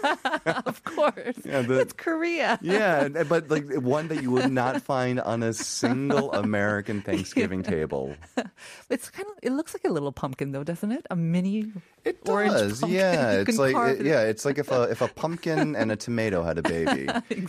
Of 0.67 0.85
course. 0.85 1.37
Yeah, 1.45 1.63
the- 1.63 1.83
Korea. 2.07 2.59
Yeah, 2.63 3.09
but 3.09 3.51
like 3.51 3.67
one 3.83 4.07
that 4.09 4.23
you 4.23 4.31
would 4.31 4.53
not 4.53 4.81
find 4.83 5.19
on 5.21 5.43
a 5.43 5.53
single 5.53 6.33
American 6.33 7.03
Thanksgiving 7.03 7.63
table. 7.63 8.15
It's 8.89 9.11
kind 9.11 9.27
of. 9.29 9.35
It 9.43 9.51
looks 9.51 9.75
like 9.75 9.85
a 9.85 9.91
little 9.93 10.13
pumpkin, 10.13 10.53
though, 10.53 10.63
doesn't 10.63 10.93
it? 10.93 11.05
A 11.11 11.17
mini. 11.17 11.73
It 12.05 12.19
orange 12.29 12.53
does, 12.53 12.81
pumpkin. 12.81 12.97
yeah. 13.01 13.33
It's 13.43 13.59
like 13.59 13.75
it- 13.99 14.07
yeah, 14.07 14.23
it's 14.23 14.45
like 14.45 14.59
if 14.59 14.71
a 14.71 14.83
if 14.85 15.01
a 15.03 15.09
pumpkin 15.09 15.75
and 15.75 15.91
a 15.91 15.97
tomato 15.97 16.43
had 16.45 16.59
a 16.59 16.63
baby. 16.63 17.07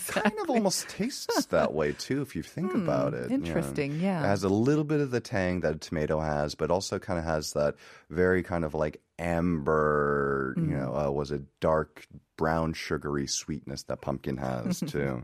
Kind 0.07 0.33
of 0.41 0.49
almost 0.49 0.89
tastes 0.89 1.45
that 1.47 1.73
way 1.73 1.91
too, 1.93 2.21
if 2.23 2.35
you 2.35 2.41
think 2.41 2.71
hmm, 2.71 2.81
about 2.81 3.13
it. 3.13 3.29
you 3.29 3.37
know. 3.37 3.45
interesting, 3.45 3.99
yeah. 3.99 4.23
It 4.23 4.27
has 4.27 4.43
a 4.43 4.49
little 4.49 4.83
bit 4.83 4.99
of 4.99 5.11
the 5.11 5.21
tang 5.21 5.61
that 5.61 5.75
a 5.75 5.77
tomato 5.77 6.19
has, 6.19 6.55
but 6.55 6.71
also 6.71 6.97
kind 6.97 7.19
of 7.19 7.25
has 7.25 7.53
that 7.53 7.75
very 8.09 8.41
kind 8.41 8.65
of 8.65 8.73
like 8.73 8.99
amber, 9.19 10.55
mm. 10.57 10.69
you 10.69 10.77
know, 10.77 10.95
uh, 10.95 11.11
was 11.11 11.31
a 11.31 11.39
dark 11.59 12.07
brown 12.37 12.73
sugary 12.73 13.27
sweetness 13.27 13.83
that 13.83 14.01
pumpkin 14.01 14.37
has 14.37 14.79
too. 14.87 15.23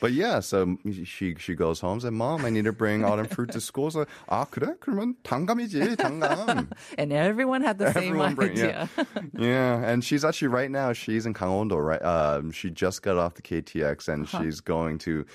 But 0.00 0.12
yeah, 0.12 0.40
so 0.40 0.78
she 1.04 1.34
she 1.36 1.54
goes 1.54 1.78
home 1.80 2.00
and 2.00 2.02
says, 2.02 2.10
"Mom, 2.10 2.46
I 2.46 2.50
need 2.50 2.64
to 2.64 2.72
bring 2.72 3.04
autumn 3.04 3.26
fruit 3.26 3.52
to 3.52 3.60
school." 3.60 3.90
So, 3.90 4.06
ah, 4.30 4.46
그래? 4.46 4.74
그러면 4.80 5.14
단감이지, 5.22 5.96
당감. 5.96 6.72
and 6.98 7.12
everyone 7.12 7.60
had 7.60 7.76
the 7.76 7.88
everyone 7.88 8.30
same 8.30 8.34
bring, 8.34 8.52
idea. 8.52 8.88
Yeah. 8.96 9.04
yeah. 9.36 9.84
and 9.84 10.02
she's 10.02 10.24
actually 10.24 10.48
right 10.48 10.70
now 10.70 10.94
she's 10.94 11.26
in 11.26 11.34
Gangwon-do. 11.34 11.76
Right, 11.76 12.02
um, 12.02 12.50
she 12.50 12.70
just 12.70 13.02
got 13.02 13.18
off 13.18 13.34
the 13.34 13.42
KTX 13.42 14.08
and 14.08 14.26
huh. 14.26 14.40
she's 14.40 14.60
going 14.60 14.96
to 15.04 15.26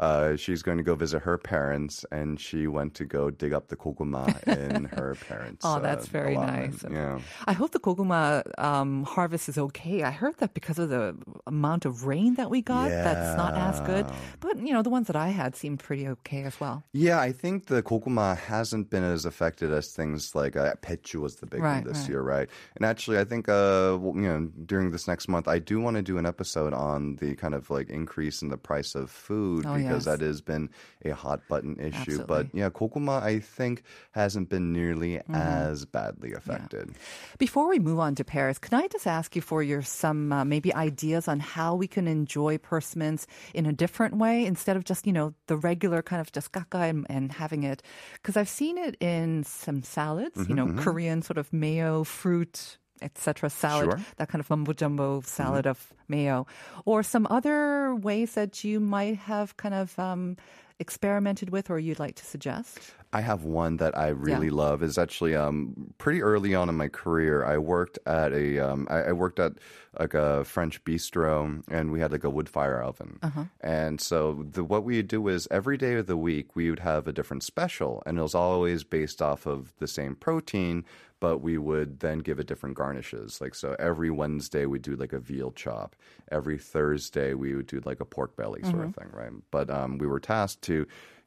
uh, 0.00 0.34
she's 0.34 0.62
going 0.62 0.78
to 0.78 0.82
go 0.82 0.94
visit 0.94 1.20
her 1.20 1.36
parents, 1.36 2.06
and 2.10 2.40
she 2.40 2.66
went 2.66 2.94
to 2.94 3.04
go 3.04 3.28
dig 3.30 3.52
up 3.52 3.68
the 3.68 3.76
koguma 3.76 4.24
in 4.48 4.84
her 4.96 5.14
parents. 5.28 5.62
Oh, 5.64 5.74
uh, 5.76 5.78
that's 5.78 6.06
very 6.08 6.34
allotment. 6.36 6.82
nice. 6.82 6.92
Yeah. 6.92 7.20
I 7.46 7.52
hope 7.52 7.72
the 7.72 7.80
koguma 7.80 8.42
um, 8.58 9.04
harvest 9.04 9.50
is 9.50 9.58
okay. 9.58 10.02
I 10.02 10.10
heard 10.10 10.38
that 10.38 10.54
because 10.54 10.78
of 10.78 10.88
the 10.88 11.14
amount 11.46 11.84
of 11.84 12.06
rain 12.06 12.36
that 12.36 12.48
we 12.48 12.62
got, 12.62 12.88
that's 12.88 13.36
not 13.36 13.52
as 13.54 13.78
good. 13.82 14.06
But 14.40 14.58
you 14.58 14.72
know, 14.72 14.80
the 14.82 14.88
ones 14.90 15.06
that 15.08 15.16
I 15.16 15.28
had 15.28 15.54
seemed 15.54 15.80
pretty 15.80 16.08
okay 16.08 16.44
as 16.44 16.58
well. 16.58 16.82
Yeah, 16.94 17.20
I 17.20 17.32
think 17.32 17.66
the 17.66 17.82
koguma 17.82 18.38
hasn't 18.38 18.88
been 18.88 19.04
as 19.04 19.26
affected 19.26 19.70
as 19.70 19.92
things 19.92 20.34
like 20.34 20.56
uh, 20.56 20.74
pechu 20.80 21.16
was 21.20 21.36
the 21.36 21.46
big 21.46 21.60
Right, 21.60 21.84
one 21.84 21.92
this 21.92 22.00
right. 22.00 22.08
year, 22.08 22.22
right? 22.22 22.48
And 22.76 22.86
actually, 22.86 23.18
I 23.18 23.24
think 23.24 23.50
uh, 23.50 23.98
you 24.00 24.22
know 24.30 24.48
during 24.64 24.92
this 24.92 25.06
next 25.06 25.28
month, 25.28 25.46
I 25.46 25.58
do 25.58 25.78
want 25.78 25.96
to 25.96 26.02
do 26.02 26.16
an 26.16 26.24
episode 26.24 26.72
on 26.72 27.16
the 27.16 27.34
kind 27.36 27.52
of 27.54 27.68
like 27.68 27.90
increase 27.90 28.40
in 28.40 28.48
the 28.48 28.56
price 28.56 28.94
of 28.94 29.10
food 29.10 29.66
Oh, 29.66 29.74
because 29.74 29.89
yes. 29.94 30.04
that 30.04 30.20
has 30.20 30.40
been 30.40 30.70
a 31.04 31.10
hot 31.10 31.40
button 31.48 31.78
issue. 31.78 32.24
But 32.26 32.46
yeah, 32.52 32.70
koguma, 32.70 33.22
I 33.22 33.40
think 33.40 33.82
hasn't 34.12 34.48
been 34.48 34.72
nearly 34.72 35.10
Mm-hmm. 35.20 35.34
as 35.34 35.84
badly 35.84 36.32
affected. 36.32 36.90
Before 37.38 37.68
we 37.68 37.78
move 37.78 37.98
on 37.98 38.14
to 38.16 38.24
pears, 38.24 38.58
can 38.58 38.74
I 38.74 38.88
just 38.88 39.06
ask 39.06 39.36
you 39.36 39.42
for 39.42 39.62
your 39.62 39.82
some 39.82 40.32
uh, 40.32 40.44
maybe 40.44 40.74
ideas 40.74 41.28
on 41.28 41.40
how 41.40 41.74
we 41.74 41.86
can 41.86 42.08
enjoy 42.08 42.58
persimmons 42.58 43.26
in 43.54 43.66
a 43.66 43.72
different 43.72 44.16
way 44.16 44.44
instead 44.44 44.76
of 44.76 44.84
just 44.84 45.06
you 45.06 45.12
know 45.12 45.34
the 45.46 45.56
regular 45.56 46.02
kind 46.02 46.20
of 46.20 46.32
just 46.32 46.52
kaka 46.52 46.78
and, 46.78 47.06
and 47.08 47.32
having 47.32 47.62
it? 47.62 47.82
Because 48.14 48.36
I've 48.36 48.48
seen 48.48 48.78
it 48.78 48.96
in 49.00 49.44
some 49.44 49.82
salads, 49.82 50.48
you 50.48 50.54
know, 50.54 50.72
Korean 50.82 51.22
sort 51.22 51.38
of 51.38 51.52
mayo 51.52 52.02
fruit. 52.04 52.78
Etc. 53.02 53.48
Salad, 53.50 53.90
Sure. 53.90 54.00
that 54.16 54.28
kind 54.28 54.40
of 54.40 54.50
mumbo 54.50 54.72
jumbo 54.72 55.20
salad 55.22 55.66
of 55.66 55.92
mayo, 56.08 56.46
or 56.84 57.02
some 57.02 57.26
other 57.30 57.94
ways 57.94 58.34
that 58.34 58.62
you 58.64 58.80
might 58.80 59.16
have 59.16 59.56
kind 59.56 59.74
of 59.74 59.98
um, 59.98 60.36
experimented 60.78 61.50
with, 61.50 61.70
or 61.70 61.78
you'd 61.78 61.98
like 61.98 62.14
to 62.16 62.24
suggest. 62.24 62.78
I 63.12 63.22
have 63.22 63.42
one 63.42 63.78
that 63.78 63.98
I 63.98 64.08
really 64.08 64.50
love. 64.50 64.82
Is 64.84 64.96
actually 64.96 65.34
um, 65.34 65.92
pretty 65.98 66.22
early 66.22 66.54
on 66.54 66.68
in 66.68 66.76
my 66.76 66.86
career. 66.88 67.44
I 67.44 67.58
worked 67.58 67.98
at 68.06 68.32
a 68.32 68.58
um, 68.60 68.86
I, 68.88 69.02
I 69.02 69.12
worked 69.12 69.40
at 69.40 69.52
like 69.98 70.14
a 70.14 70.44
French 70.44 70.84
bistro, 70.84 71.62
and 71.68 71.90
we 71.90 71.98
had 72.00 72.12
like 72.12 72.22
a 72.22 72.30
wood 72.30 72.48
fire 72.48 72.80
oven. 72.80 73.18
And 73.60 74.00
so 74.00 74.46
the, 74.52 74.62
what 74.62 74.84
we 74.84 74.96
would 74.96 75.08
do 75.08 75.26
is 75.26 75.48
every 75.50 75.76
day 75.76 75.94
of 75.94 76.06
the 76.06 76.16
week 76.16 76.54
we 76.54 76.70
would 76.70 76.78
have 76.80 77.08
a 77.08 77.12
different 77.12 77.42
special, 77.42 78.00
and 78.06 78.16
it 78.18 78.22
was 78.22 78.34
always 78.36 78.84
based 78.84 79.20
off 79.20 79.44
of 79.46 79.72
the 79.80 79.88
same 79.88 80.14
protein. 80.14 80.84
But 81.20 81.38
we 81.38 81.58
would 81.58 82.00
then 82.00 82.20
give 82.20 82.38
it 82.38 82.46
different 82.46 82.76
garnishes. 82.76 83.40
Like 83.40 83.54
so, 83.54 83.76
every 83.78 84.10
Wednesday 84.10 84.66
we 84.66 84.78
do 84.78 84.96
like 84.96 85.12
a 85.12 85.20
veal 85.20 85.52
chop. 85.52 85.94
Every 86.30 86.58
Thursday 86.58 87.34
we 87.34 87.54
would 87.54 87.66
do 87.66 87.80
like 87.84 88.00
a 88.00 88.06
pork 88.06 88.36
belly 88.36 88.62
sort 88.62 88.76
of 88.76 88.80
mm-hmm. 88.80 89.00
thing, 89.00 89.10
right? 89.12 89.32
But 89.50 89.70
um, 89.70 89.98
we 89.98 90.06
were 90.06 90.20
tasked 90.20 90.62
to 90.62 90.86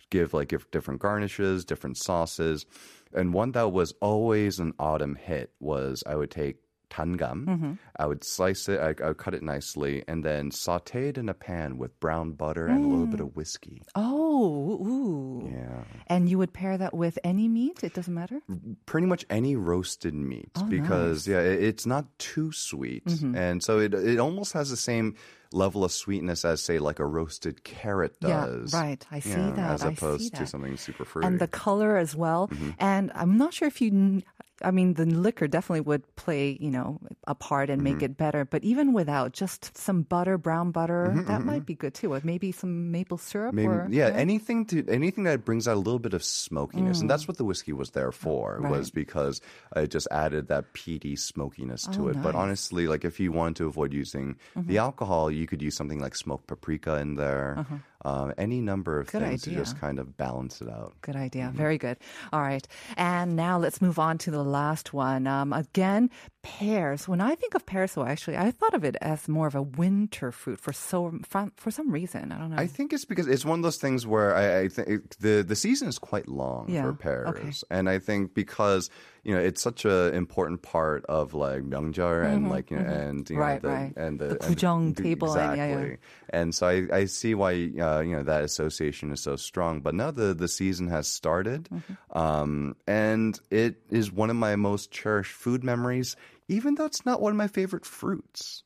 give 0.10 0.34
like 0.34 0.54
if 0.54 0.70
different 0.72 1.00
garnishes, 1.00 1.66
different 1.66 1.98
sauces. 1.98 2.66
And 3.14 3.34
one 3.34 3.52
that 3.52 3.72
was 3.72 3.94
always 4.02 4.60
an 4.60 4.74
autumn 4.80 5.16
hit 5.16 5.52
was 5.60 6.04
I 6.06 6.16
would 6.16 6.32
take 6.32 6.58
tangam, 6.94 7.46
mm-hmm. 7.46 7.74
I 7.98 8.06
would 8.06 8.24
slice 8.24 8.70
it, 8.70 8.80
I, 8.80 9.04
I 9.04 9.08
would 9.08 9.18
cut 9.18 9.34
it 9.34 9.42
nicely, 9.42 10.04
and 10.08 10.24
then 10.24 10.52
saute 10.52 11.10
it 11.10 11.18
in 11.18 11.28
a 11.28 11.34
pan 11.34 11.78
with 11.78 12.00
brown 12.00 12.34
butter 12.34 12.68
and 12.68 12.86
a 12.86 12.88
little 12.88 13.08
bit 13.08 13.20
mm. 13.20 13.28
of 13.28 13.36
whiskey. 13.36 13.82
Oh, 13.96 14.13
ooh. 14.46 15.50
Yeah. 15.52 15.84
And 16.08 16.30
you 16.30 16.38
would 16.38 16.54
pair 16.54 16.78
that 16.78 16.94
with 16.94 17.18
any 17.24 17.48
meat? 17.48 17.84
It 17.84 17.94
doesn't 17.94 18.14
matter? 18.14 18.42
Pretty 18.86 19.08
much 19.08 19.26
any 19.30 19.56
roasted 19.56 20.14
meat 20.14 20.52
because 20.70 21.28
yeah, 21.28 21.40
it, 21.40 21.64
it's 21.64 21.86
not 21.86 22.06
too 22.20 22.52
sweet, 22.52 23.04
and 23.36 23.64
so 23.64 23.80
it 23.80 23.94
it 23.94 24.20
almost 24.20 24.54
has 24.54 24.70
the 24.70 24.78
same 24.78 25.16
level 25.52 25.84
of 25.84 25.92
sweetness 25.92 26.44
as 26.46 26.62
say 26.62 26.80
like 26.80 27.00
a 27.00 27.06
roasted 27.06 27.64
carrot 27.64 28.16
Yeah, 28.22 28.46
does. 28.48 28.74
right. 28.74 29.06
I 29.12 29.20
see 29.20 29.30
Yeah, 29.30 29.52
that. 29.52 29.72
as 29.74 29.84
opposed 29.84 30.34
to 30.36 30.48
something 30.48 30.78
super 30.78 31.06
fruity. 31.06 31.28
And 31.28 31.40
the 31.40 31.48
color 31.48 31.98
as 31.98 32.16
well. 32.16 32.48
Mm-hmm. 32.48 32.72
And 32.80 33.12
I'm 33.14 33.38
not 33.38 33.54
sure 33.54 33.68
if 33.68 33.80
you, 33.80 34.24
I 34.64 34.72
mean, 34.72 34.94
the 34.96 35.06
liquor 35.06 35.48
definitely 35.48 35.82
would 35.82 36.04
play, 36.16 36.58
you 36.60 36.72
know, 36.72 37.00
a 37.28 37.36
part 37.36 37.70
and 37.70 37.82
make 37.84 37.96
Mm-hmm. 37.98 38.06
it 38.06 38.18
better. 38.18 38.46
But 38.46 38.64
even 38.64 38.94
without 38.94 39.34
just 39.34 39.78
some 39.78 40.02
butter, 40.04 40.38
brown 40.38 40.72
butter, 40.72 41.14
that 41.28 41.44
might 41.44 41.66
be 41.66 41.76
good 41.76 41.94
too. 41.94 42.10
With 42.10 42.24
maybe 42.26 42.52
some 42.52 42.92
maple 42.92 43.18
syrup 43.18 43.54
Mm-hmm, 43.56 43.56
Maybe, 43.56 43.68
or 43.68 43.88
yeah, 43.92 44.08
anything 44.16 44.66
to 44.68 44.86
anything 44.88 45.26
that 45.26 45.44
brings 45.46 45.68
out 45.68 45.76
a 45.76 45.84
little 45.84 46.00
bit 46.00 46.14
of 46.14 46.24
smokiness, 46.24 47.02
and 47.02 47.10
that's 47.10 47.28
what 47.28 47.38
the 47.38 47.46
whiskey 47.46 47.74
was 47.74 47.92
there 47.92 48.12
for. 48.12 48.58
Mm. 48.58 48.64
Right. 48.64 48.72
Was 48.72 48.90
because 48.92 49.42
it 49.76 49.92
just 49.92 50.08
added 50.12 50.48
that 50.48 50.74
peaty 50.74 51.16
smokiness 51.16 51.84
to 51.94 52.06
Oh, 52.06 52.08
it. 52.10 52.14
But 52.14 52.22
nice. 52.22 52.26
Mm-hmm. 52.30 52.38
honestly, 52.38 52.88
like 52.88 53.06
if 53.06 53.20
you 53.20 53.32
wanted 53.32 53.58
to 53.58 53.68
avoid 53.68 53.94
using 53.94 54.38
the 54.56 54.78
alcohol, 54.80 55.30
you 55.30 55.46
could 55.48 55.62
use 55.62 55.76
something 55.76 56.00
like 56.00 56.16
smoked 56.16 56.48
paprika 56.48 56.98
in 56.98 57.16
there. 57.16 57.66
Um, 58.06 58.34
any 58.38 58.62
number 58.62 59.00
of. 59.00 59.12
Good 59.12 59.22
things 59.22 59.44
to 59.44 59.52
just 59.52 59.80
kind 59.80 60.00
of 60.00 60.18
balance 60.18 60.62
it 60.62 60.70
out. 60.70 60.94
Good 61.02 61.16
idea. 61.16 61.46
Mm-hmm. 61.46 61.58
Very 61.58 61.78
good. 61.78 61.98
All 62.32 62.42
right. 62.42 62.68
And 62.98 63.36
now 63.36 63.58
let's 63.58 63.82
move 63.82 64.00
on 64.00 64.18
to 64.20 64.32
the 64.32 64.44
last 64.44 64.94
one. 64.94 65.28
Um, 65.28 65.54
again, 65.54 66.10
pears. 66.44 67.08
When 67.08 67.22
I 67.22 67.36
think 67.36 67.56
of 67.56 67.66
pears, 67.66 67.92
so 67.92 68.06
actually, 68.06 68.38
I 68.38 68.52
thought 68.52 68.74
of 68.76 68.84
it 68.84 68.96
as 69.02 69.28
more 69.28 69.48
of 69.48 69.56
a 69.56 69.62
winter 69.64 70.32
fruit 70.32 70.60
for 70.60 70.74
so 70.74 71.18
for, 71.26 71.50
for 71.56 71.72
some 71.72 71.90
reason. 71.90 72.32
I 72.32 72.38
don't 72.38 72.52
know. 72.52 72.58
I 72.62 72.68
think 72.68 72.94
it's 72.94 73.06
because 73.06 73.28
it's 73.28 73.46
one 73.46 73.60
of 73.60 73.64
those 73.64 73.78
things 73.78 74.06
where 74.06 74.36
I, 74.36 74.60
I 74.60 74.68
think 74.68 75.18
the 75.20 75.42
the 75.48 75.56
season 75.56 75.88
is 75.88 75.98
quite 75.98 76.28
long 76.28 76.68
Yeah, 76.70 76.84
for 76.84 76.94
pears, 76.94 77.30
okay. 77.30 77.52
and 77.72 77.90
I 77.90 77.98
think 78.00 78.36
because 78.36 78.90
you 79.24 79.34
know 79.34 79.40
it's 79.42 79.62
such 79.64 79.86
an 79.86 80.14
important 80.14 80.62
part 80.62 81.06
of 81.08 81.34
like 81.34 81.64
명절 81.64 82.28
and 82.28 82.50
like 82.52 82.70
you 82.70 82.78
know, 82.78 82.86
and 82.86 83.24
you 83.30 83.34
Mm-hmm, 83.34 83.42
Right, 83.44 83.62
the, 83.62 83.68
right. 83.70 83.94
and 83.98 84.20
the, 84.20 84.28
The 84.38 84.46
and 84.46 84.56
gujang 84.56 84.96
the- 84.96 85.04
table 85.04 85.34
and- 85.34 85.58
yeah, 85.58 85.66
yeah. 85.66 85.74
exactly. 85.80 85.98
And 86.34 86.50
so 86.56 86.68
I, 86.68 86.88
I 86.92 87.06
see 87.06 87.36
why 87.36 87.52
uh, 87.80 88.02
you 88.02 88.18
know 88.18 88.24
that 88.24 88.44
association 88.44 89.12
is 89.14 89.22
so 89.22 89.36
strong. 89.38 89.80
But 89.82 89.96
now 89.96 90.12
the 90.12 90.34
the 90.34 90.48
season 90.48 90.88
has 90.90 91.08
started, 91.08 91.70
Mm-hmm. 91.72 92.18
um, 92.18 92.76
and 92.86 93.40
it 93.50 93.80
is 93.90 94.12
one 94.12 94.30
of 94.30 94.36
my 94.36 94.56
most 94.56 94.92
cherished 94.92 95.32
food 95.32 95.64
memories 95.64 96.16
even 96.48 96.76
though 96.76 96.86
it's 96.86 97.06
not 97.06 97.22
one 97.22 97.32
of 97.32 97.38
my 97.38 97.48
favorite 97.48 97.86
fruits. 97.86 98.64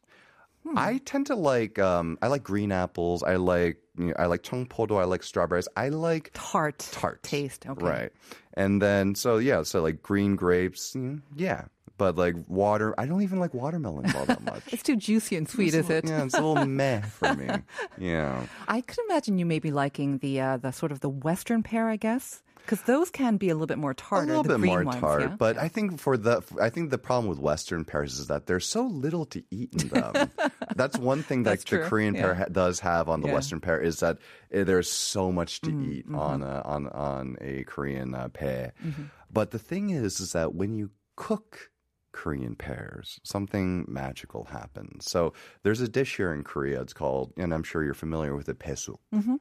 Hmm. 0.64 0.78
I 0.78 0.98
tend 1.06 1.28
to 1.28 1.36
like 1.36 1.80
um, 1.80 2.18
I 2.22 2.28
like 2.28 2.44
green 2.44 2.72
apples. 2.72 3.24
I 3.24 3.36
like 3.36 3.78
you 3.98 4.08
know, 4.08 4.14
I 4.18 4.26
like 4.26 4.44
do 4.44 4.96
I 4.96 5.06
like 5.06 5.24
strawberries. 5.24 5.68
I 5.78 5.90
like 5.90 6.32
tart 6.34 6.80
tart 6.92 7.24
taste. 7.24 7.66
Okay. 7.68 7.86
Right, 7.86 8.12
and 8.54 8.82
then 8.82 9.16
so 9.16 9.38
yeah, 9.38 9.64
so 9.64 9.82
like 9.82 10.02
green 10.02 10.36
grapes. 10.36 10.96
Yeah, 11.36 11.66
but 11.98 12.16
like 12.16 12.36
water, 12.48 12.94
I 12.98 13.06
don't 13.06 13.24
even 13.24 13.40
like 13.40 13.54
watermelons 13.54 14.14
all 14.16 14.26
that 14.26 14.44
much. 14.46 14.64
It's 14.72 14.84
too 14.84 14.96
juicy 14.96 15.36
and 15.36 15.50
sweet, 15.50 15.74
is 15.74 15.90
it? 15.90 16.06
Yeah, 16.08 16.24
it's 16.24 16.36
a 16.36 16.42
little 16.42 16.66
meh 16.66 17.02
for 17.02 17.34
me. 17.34 17.48
Yeah. 17.98 18.46
I 18.68 18.82
could 18.82 19.00
imagine 19.10 19.40
you 19.40 19.46
maybe 19.46 19.72
liking 19.72 20.20
the 20.20 20.40
uh, 20.40 20.58
the 20.58 20.72
sort 20.72 20.92
of 20.92 21.00
the 21.00 21.10
western 21.10 21.64
pear, 21.64 21.90
I 21.90 21.96
guess, 21.96 22.44
because 22.68 22.82
those 22.82 23.10
can 23.10 23.38
be 23.38 23.50
a 23.50 23.54
little 23.54 23.66
bit 23.66 23.78
more 23.78 23.94
tart. 23.94 24.26
A 24.26 24.28
little 24.28 24.44
bit 24.44 24.60
more 24.60 24.84
ones, 24.84 25.00
tart, 25.00 25.22
yeah? 25.22 25.28
but 25.38 25.58
I 25.58 25.70
think 25.70 26.00
for 26.00 26.18
the 26.18 26.44
I 26.62 26.70
think 26.70 26.90
the 26.90 26.98
problem 26.98 27.28
with 27.30 27.40
Western 27.40 27.86
pears 27.86 28.20
is 28.20 28.28
that 28.28 28.46
there's 28.46 28.68
so 28.68 28.84
little 28.84 29.26
to 29.28 29.44
eat 29.50 29.82
in 29.82 29.88
them. 29.88 30.32
That's 30.76 30.98
one 30.98 31.24
thing 31.24 31.44
that 31.44 31.66
the 31.66 31.80
Korean 31.80 32.14
pear 32.14 32.36
ha- 32.36 32.46
does 32.52 32.82
have 32.82 33.08
on 33.08 33.22
the 33.22 33.28
Yeah. 33.28 33.32
Mm, 33.32 33.36
Western 33.36 33.60
pear 33.62 33.80
is 33.80 34.02
that 34.02 34.18
eh, 34.52 34.64
there's 34.64 34.92
so 34.92 35.32
much 35.32 35.62
to 35.62 35.72
mm-hmm. 35.72 35.92
eat 35.92 36.06
on 36.14 36.44
a 36.44 36.62
on 36.66 36.88
on 36.90 37.38
a 37.40 37.64
Korean 37.64 38.14
uh, 38.14 38.28
pear. 38.28 38.74
Mm-hmm. 38.86 39.04
But 39.32 39.52
the 39.52 39.60
thing 39.60 39.90
is, 39.92 40.20
is 40.20 40.34
that 40.34 40.54
when 40.54 40.74
you 40.74 40.92
cook 41.16 41.72
Korean 42.18 42.56
pears, 42.56 43.20
something 43.22 43.86
magical 43.88 44.46
happens. 44.46 45.06
So 45.06 45.34
there's 45.62 45.82
a 45.82 45.88
dish 45.88 46.18
here 46.18 46.34
in 46.34 46.44
Korea. 46.44 46.82
It's 46.82 46.92
called, 46.92 47.32
and 47.38 47.54
I'm 47.54 47.62
sure 47.62 47.84
you're 47.84 47.94
familiar 47.94 48.36
with 48.36 48.50
it, 48.50 48.58
pesuk. 48.58 48.98
Mm-hmm. 49.14 49.36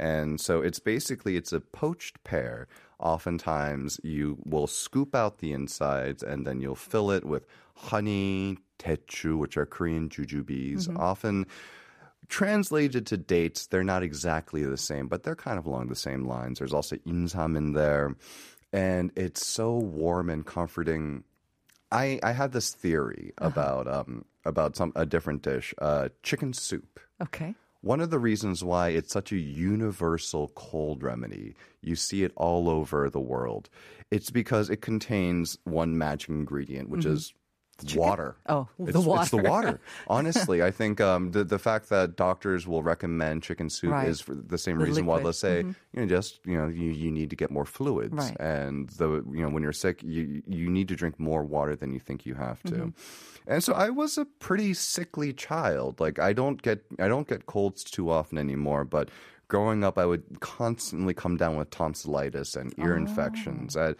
And 0.00 0.40
so 0.40 0.62
it's 0.62 0.78
basically 0.78 1.36
it's 1.36 1.52
a 1.52 1.60
poached 1.60 2.24
pear. 2.24 2.68
Oftentimes 2.98 4.00
you 4.02 4.38
will 4.46 4.66
scoop 4.66 5.14
out 5.14 5.38
the 5.38 5.52
insides 5.52 6.22
and 6.22 6.46
then 6.46 6.62
you'll 6.62 6.74
fill 6.74 7.10
it 7.10 7.26
with 7.26 7.44
honey, 7.74 8.56
techu, 8.78 9.36
which 9.36 9.58
are 9.58 9.66
Korean 9.66 10.08
jujubes. 10.08 10.88
Mm-hmm. 10.88 10.96
Often 10.96 11.46
translated 12.28 13.04
to 13.08 13.18
dates, 13.18 13.66
they're 13.66 13.84
not 13.84 14.02
exactly 14.02 14.64
the 14.64 14.78
same, 14.78 15.06
but 15.06 15.22
they're 15.22 15.36
kind 15.36 15.58
of 15.58 15.66
along 15.66 15.88
the 15.88 15.94
same 15.94 16.24
lines. 16.24 16.60
There's 16.60 16.72
also 16.72 16.96
insam 16.96 17.58
in 17.58 17.74
there, 17.74 18.16
and 18.72 19.12
it's 19.16 19.46
so 19.46 19.74
warm 19.74 20.30
and 20.30 20.46
comforting. 20.46 21.24
I 21.92 22.18
I 22.22 22.32
had 22.32 22.52
this 22.52 22.74
theory 22.74 23.32
about 23.38 23.86
um 23.86 24.24
about 24.44 24.74
some 24.76 24.92
a 24.96 25.06
different 25.06 25.42
dish, 25.42 25.74
uh, 25.78 26.08
chicken 26.22 26.52
soup. 26.52 26.98
Okay. 27.20 27.54
One 27.82 28.00
of 28.00 28.10
the 28.10 28.18
reasons 28.18 28.62
why 28.62 28.90
it's 28.90 29.12
such 29.12 29.32
a 29.32 29.36
universal 29.36 30.52
cold 30.54 31.02
remedy, 31.02 31.56
you 31.80 31.96
see 31.96 32.22
it 32.22 32.32
all 32.36 32.68
over 32.68 33.10
the 33.10 33.20
world, 33.20 33.68
it's 34.10 34.30
because 34.30 34.70
it 34.70 34.80
contains 34.80 35.58
one 35.64 35.98
magic 35.98 36.30
ingredient, 36.30 36.88
which 36.90 37.04
is 37.04 37.34
water. 37.96 38.36
Oh, 38.48 38.68
the 38.78 38.84
it's, 38.88 38.96
It's 38.96 39.30
the 39.30 39.36
water. 39.36 39.48
water. 39.50 39.80
Honestly, 40.08 40.62
I 40.62 40.70
think 40.70 41.00
um, 41.00 41.30
the 41.32 41.44
the 41.44 41.58
fact 41.58 41.88
that 41.90 42.16
doctors 42.16 42.66
will 42.66 42.82
recommend 42.82 43.42
chicken 43.42 43.68
soup 43.70 43.90
Right. 43.92 44.08
is 44.08 44.20
for 44.20 44.34
the 44.34 44.58
same 44.58 44.78
The 44.78 44.84
reason 44.86 45.06
why 45.06 45.16
liquid. 45.16 45.34
Mm-hmm. 45.34 45.70
say 45.70 45.76
you 45.94 46.00
know 46.00 46.06
just 46.06 46.40
you 46.46 46.56
know 46.58 46.68
you, 46.68 46.90
you 46.90 47.10
need 47.10 47.30
to 47.30 47.36
get 47.36 47.50
more 47.50 47.64
fluids 47.64 48.14
Right. 48.14 48.36
and 48.40 48.88
the 48.90 49.08
you 49.32 49.42
know 49.42 49.48
when 49.48 49.62
you're 49.62 49.72
sick 49.72 50.02
you 50.02 50.42
you 50.46 50.70
need 50.70 50.88
to 50.88 50.96
drink 50.96 51.18
more 51.20 51.42
water 51.44 51.74
than 51.76 51.92
you 51.92 51.98
think 52.00 52.24
you 52.26 52.34
have 52.34 52.62
to. 52.64 52.92
And 53.46 53.62
so 53.64 53.72
I 53.72 53.90
was 53.90 54.18
a 54.18 54.24
pretty 54.24 54.72
sickly 54.74 55.32
child. 55.32 55.98
Like 56.00 56.18
I 56.18 56.32
don't 56.32 56.62
get 56.62 56.84
I 57.00 57.08
don't 57.08 57.26
get 57.28 57.46
colds 57.46 57.82
too 57.84 58.10
often 58.10 58.38
anymore, 58.38 58.84
but 58.84 59.08
growing 59.48 59.82
up 59.84 59.98
I 59.98 60.06
would 60.06 60.40
constantly 60.40 61.12
come 61.14 61.36
down 61.36 61.56
with 61.56 61.70
tonsillitis 61.70 62.54
and 62.56 62.72
ear 62.78 62.96
infections. 62.96 63.76
I, 63.76 63.94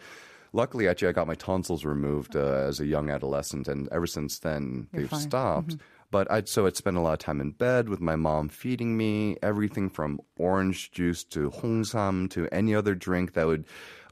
luckily 0.53 0.87
actually 0.87 1.09
I 1.09 1.11
got 1.11 1.27
my 1.27 1.35
tonsils 1.35 1.83
removed 1.83 2.35
uh, 2.35 2.39
as 2.67 2.79
a 2.79 2.85
young 2.85 3.09
adolescent 3.09 3.67
and 3.67 3.89
ever 3.91 4.07
since 4.07 4.39
then 4.39 4.87
You're 4.93 5.01
they've 5.01 5.09
fine. 5.09 5.19
stopped. 5.19 5.69
Mm-hmm. 5.69 5.85
But 6.11 6.31
I'd 6.31 6.47
so 6.47 6.67
I'd 6.67 6.77
spend 6.77 6.95
a 6.95 7.01
lot 7.01 7.13
of 7.13 7.19
time 7.19 7.41
in 7.41 7.51
bed 7.51 7.89
with 7.89 7.99
my 7.99 8.15
mom 8.15 8.47
feeding 8.47 8.95
me 8.95 9.37
everything 9.41 9.89
from 9.89 10.19
orange 10.37 10.91
juice 10.91 11.23
to 11.25 11.49
hongsam 11.49 12.29
to 12.31 12.47
any 12.51 12.75
other 12.75 12.93
drink 12.93 13.33
that 13.33 13.47
would 13.47 13.65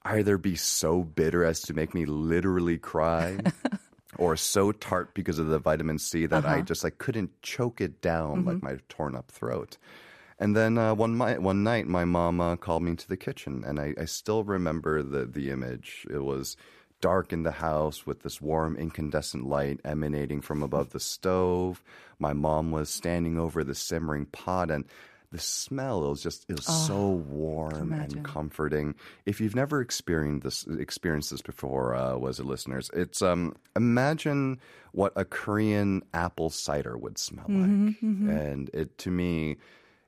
either 0.03 0.39
be 0.39 0.55
so 0.55 1.03
bitter 1.03 1.45
as 1.45 1.61
to 1.61 1.75
make 1.75 1.93
me 1.93 2.05
literally 2.05 2.79
cry 2.79 3.37
or 4.17 4.35
so 4.35 4.71
tart 4.71 5.13
because 5.13 5.37
of 5.37 5.47
the 5.47 5.59
vitamin 5.59 5.99
C 5.99 6.25
that 6.25 6.43
I 6.43 6.55
uh-huh. 6.55 6.61
just 6.63 6.83
like 6.83 6.97
couldn't 6.97 7.39
choke 7.43 7.79
it 7.81 8.01
down 8.01 8.45
like 8.45 8.57
mm-hmm. 8.57 8.65
my 8.65 8.77
torn 8.89 9.15
up 9.15 9.29
throat. 9.29 9.77
And 10.41 10.55
then 10.55 10.79
uh, 10.79 10.95
one 10.95 11.15
mi- 11.15 11.37
one 11.37 11.61
night, 11.61 11.85
my 11.85 12.03
mom 12.03 12.41
uh, 12.41 12.55
called 12.55 12.81
me 12.81 12.89
into 12.91 13.07
the 13.07 13.15
kitchen, 13.15 13.63
and 13.63 13.79
I, 13.79 13.93
I 13.95 14.05
still 14.05 14.43
remember 14.43 15.03
the 15.03 15.25
the 15.25 15.51
image. 15.51 16.07
It 16.09 16.23
was 16.23 16.57
dark 16.99 17.31
in 17.31 17.43
the 17.43 17.51
house 17.51 18.07
with 18.07 18.23
this 18.23 18.41
warm 18.41 18.75
incandescent 18.75 19.45
light 19.45 19.79
emanating 19.85 20.41
from 20.41 20.63
above 20.63 20.89
the 20.93 20.99
stove. 20.99 21.83
My 22.17 22.33
mom 22.33 22.71
was 22.71 22.89
standing 22.89 23.37
over 23.37 23.63
the 23.63 23.75
simmering 23.75 24.25
pot, 24.25 24.71
and 24.71 24.85
the 25.31 25.37
smell 25.37 26.05
it 26.05 26.09
was 26.09 26.23
just 26.23 26.45
it 26.49 26.55
was 26.55 26.65
so 26.87 27.09
warm 27.09 27.93
and 27.93 28.23
comforting. 28.23 28.95
If 29.27 29.41
you've 29.41 29.55
never 29.55 29.79
experienced 29.79 30.43
this 30.43 30.65
experienced 30.65 31.29
this 31.29 31.43
before, 31.43 31.93
uh, 31.93 32.17
was 32.17 32.39
it 32.39 32.47
listeners? 32.47 32.89
It's 32.93 33.21
um 33.21 33.53
imagine 33.75 34.59
what 34.91 35.13
a 35.15 35.23
Korean 35.23 36.01
apple 36.15 36.49
cider 36.49 36.97
would 36.97 37.19
smell 37.19 37.45
like, 37.47 37.69
and 38.27 38.69
it 38.73 38.97
to 38.97 39.11
me 39.11 39.57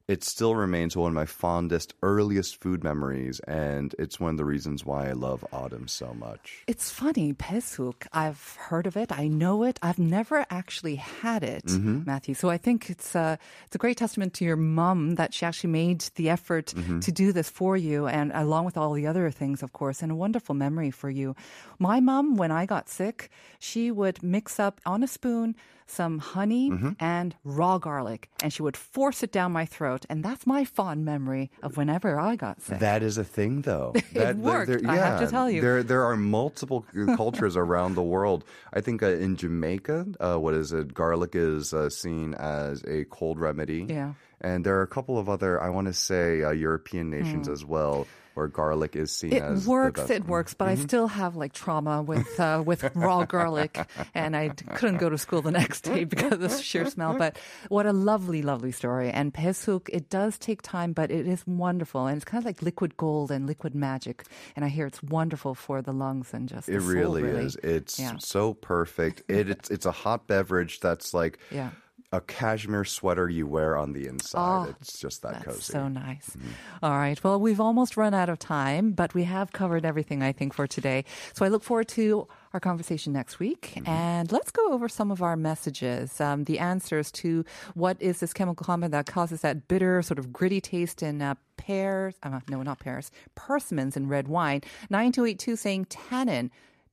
it 0.08 0.24
still 0.24 0.54
remains 0.56 0.98
one 0.98 1.08
of 1.10 1.14
my 1.16 1.26
fondest, 1.26 1.94
earliest 2.04 2.60
food 2.62 2.84
memories, 2.84 3.40
and 3.48 3.96
it's 3.98 4.20
one 4.20 4.32
of 4.32 4.38
the 4.38 4.44
reasons 4.46 4.86
why 4.86 5.08
I 5.08 5.14
love 5.14 5.46
autumn 5.54 5.88
so 5.88 6.14
much. 6.14 6.64
It's 6.68 6.90
funny, 6.92 7.34
pesuk. 7.34 8.06
I've 8.12 8.56
heard 8.68 8.86
of 8.86 8.98
it. 8.98 9.12
I 9.12 9.28
know 9.28 9.64
it. 9.64 9.80
I've 9.82 10.00
never 10.00 10.46
actually 10.50 10.96
had 10.96 11.44
it, 11.44 11.66
Mm-hmm. 11.66 12.02
Matthew. 12.06 12.36
So 12.36 12.50
I 12.50 12.58
think 12.58 12.90
it's 12.90 13.16
a 13.16 13.40
it's 13.68 13.76
a 13.76 13.80
great 13.80 13.98
testament 13.98 14.34
to 14.36 14.46
your 14.46 14.58
mom 14.58 15.16
that 15.16 15.34
she 15.34 15.46
actually 15.46 15.72
made 15.72 16.02
the 16.16 16.30
effort 16.30 16.74
Mm-hmm. 16.76 17.00
to 17.00 17.12
do 17.12 17.32
this 17.32 17.50
for 17.50 17.78
you, 17.78 18.08
and 18.08 18.32
along 18.34 18.66
with 18.66 18.78
all 18.78 18.94
the 18.94 19.08
other 19.08 19.32
things, 19.32 19.64
of 19.64 19.72
course, 19.74 20.02
and 20.02 20.12
a 20.12 20.16
wonderful 20.16 20.56
memory 20.56 20.92
for 20.92 21.10
you. 21.10 21.36
My 21.80 22.00
mom, 22.02 22.36
when 22.36 22.52
I 22.52 22.66
got 22.66 22.90
sick, 22.90 23.30
she 23.60 23.90
would 23.92 24.22
mix 24.22 24.60
up 24.60 24.82
on 24.86 25.02
a 25.04 25.08
spoon 25.08 25.56
some 25.86 26.18
honey 26.18 26.72
Mm-hmm. 26.72 26.92
and 27.00 27.36
raw 27.44 27.78
garlic, 27.78 28.30
and 28.42 28.52
she 28.54 28.62
would 28.64 28.78
force 28.78 29.22
it 29.22 29.32
down 29.34 29.52
my 29.52 29.66
throat, 29.66 29.93
and 30.10 30.24
that's 30.24 30.46
my 30.46 30.66
fond 30.66 31.06
memory 31.06 31.52
of 31.62 31.78
whenever 31.78 32.20
I 32.20 32.36
got 32.36 32.62
sick. 32.62 32.80
That 32.80 33.04
is 33.04 33.18
a 33.18 33.24
thing, 33.24 33.62
though. 33.62 33.94
That, 34.14 34.38
worked, 34.38 34.86
I 34.86 34.96
have 34.96 35.20
to 35.22 35.28
tell 35.28 35.50
you. 35.50 35.62
There, 35.62 35.82
there 35.82 36.04
are 36.06 36.16
multiple 36.16 36.86
cultures 37.16 37.58
around 37.58 37.96
the 37.96 38.04
world. 38.04 38.46
I 38.72 38.82
think 38.82 39.02
uh, 39.02 39.08
in 39.08 39.36
Jamaica, 39.36 40.06
uh, 40.20 40.38
what 40.38 40.54
is 40.54 40.72
it? 40.72 40.94
Garlic 40.94 41.32
is 41.36 41.74
uh, 41.74 41.90
seen 41.90 42.36
as 42.36 42.84
a 42.84 43.06
cold 43.06 43.40
remedy. 43.40 43.86
Yeah. 43.90 44.14
And 44.42 44.66
there 44.66 44.78
are 44.78 44.82
a 44.82 44.88
couple 44.88 45.18
of 45.18 45.30
other, 45.30 45.62
I 45.62 45.70
want 45.70 45.88
to 45.88 45.94
say, 45.94 46.44
uh, 46.44 46.52
European 46.52 47.10
nations 47.10 47.48
as 47.48 47.64
well, 47.66 48.08
where 48.34 48.48
garlic 48.48 48.96
is 48.96 49.12
seen. 49.12 49.34
It 49.34 49.44
as 49.44 49.68
works, 49.68 50.10
it 50.10 50.26
works, 50.26 50.54
but 50.54 50.68
I 50.68 50.76
still 50.76 51.08
have 51.08 51.36
like 51.36 51.54
trauma 51.54 52.02
with 52.02 52.40
uh, 52.40 52.64
with 52.66 52.84
raw 52.96 53.26
garlic, 53.26 53.80
and 54.14 54.36
i 54.36 54.50
couldn't 54.50 54.98
go 54.98 55.10
to 55.10 55.18
school 55.18 55.42
the 55.42 55.52
next 55.52 55.82
day 55.82 56.04
because 56.14 56.34
of 56.34 56.40
the 56.42 56.50
sheer 56.62 56.90
smell. 56.90 57.16
But 57.18 57.38
what 57.70 57.86
a 57.86 57.94
lovely, 57.94 58.42
lovely 58.42 58.72
story! 58.72 59.10
And 59.10 59.34
pesuk, 59.34 59.90
it 59.92 60.10
does 60.10 60.38
take 60.38 60.62
time, 60.62 60.94
but 60.94 61.12
it 61.12 61.28
is 61.28 61.46
wonderful, 61.48 62.08
and 62.08 62.16
it's 62.16 62.26
kind 62.26 62.42
of 62.42 62.46
like 62.46 62.62
liquid 62.62 62.98
gold 62.98 63.32
and 63.32 63.48
liquid 63.48 63.76
magic. 63.76 64.24
And 64.56 64.66
I 64.66 64.70
hear 64.70 64.86
it's 64.88 65.02
wonderful 65.04 65.56
for 65.56 65.82
the 65.82 65.94
lungs 65.94 66.34
and 66.34 66.50
just 66.50 66.68
the 66.68 66.74
It 66.76 66.82
soul, 66.82 66.90
really, 66.90 67.46
is. 67.46 67.56
It's 67.64 68.00
Yeah. 68.00 68.18
so 68.18 68.54
perfect. 68.54 69.24
It, 69.28 69.50
it's 69.50 69.70
it's 69.70 69.86
a 69.86 69.92
hot 69.92 70.28
beverage 70.28 70.80
that's 70.80 71.14
like 71.14 71.40
Yeah. 71.52 71.70
A 72.14 72.22
cashmere 72.22 72.86
sweater 72.86 73.28
you 73.28 73.48
wear 73.48 73.76
on 73.76 73.92
the 73.94 74.06
inside. 74.06 74.68
Oh, 74.68 74.76
it's 74.80 75.00
just 75.00 75.24
that 75.24 75.34
That's 75.34 75.46
cozy. 75.46 75.74
so 75.74 75.88
nice. 75.88 76.38
All 76.84 76.92
right. 76.92 77.22
Well, 77.24 77.40
we've 77.40 77.60
almost 77.60 77.98
run 77.98 78.14
out 78.14 78.30
of 78.30 78.38
time, 78.38 78.92
but 78.92 79.16
we 79.16 79.24
have 79.24 79.52
covered 79.52 79.84
everything, 79.84 80.22
I 80.22 80.32
think, 80.32 80.54
for 80.54 80.68
today. 80.68 81.06
So 81.34 81.44
I 81.44 81.48
look 81.48 81.64
forward 81.64 81.88
to 81.90 82.28
our 82.54 82.60
conversation 82.60 83.14
next 83.14 83.40
week. 83.40 83.74
And 83.88 84.32
let's 84.32 84.52
go 84.52 84.72
over 84.72 84.88
some 84.88 85.10
of 85.10 85.24
our 85.24 85.36
messages, 85.36 86.22
um, 86.22 86.44
the 86.44 86.60
answers 86.60 87.12
to 87.14 87.44
what 87.74 88.00
is 88.00 88.20
this 88.20 88.32
chemical 88.32 88.64
compound 88.64 88.94
that 88.94 89.08
causes 89.08 89.42
that 89.42 89.68
bitter, 89.68 90.04
sort 90.04 90.20
of 90.20 90.32
gritty 90.32 90.62
taste 90.62 91.02
in 91.02 91.20
uh, 91.20 91.34
pears. 91.58 92.14
Uh, 92.22 92.42
no, 92.48 92.62
not 92.62 92.78
pears. 92.78 93.10
Persimmons 93.34 93.98
in 93.98 94.08
red 94.08 94.28
wine. 94.28 94.62
9282 94.92 95.56
saying 95.56 95.86
tannin. 95.86 96.52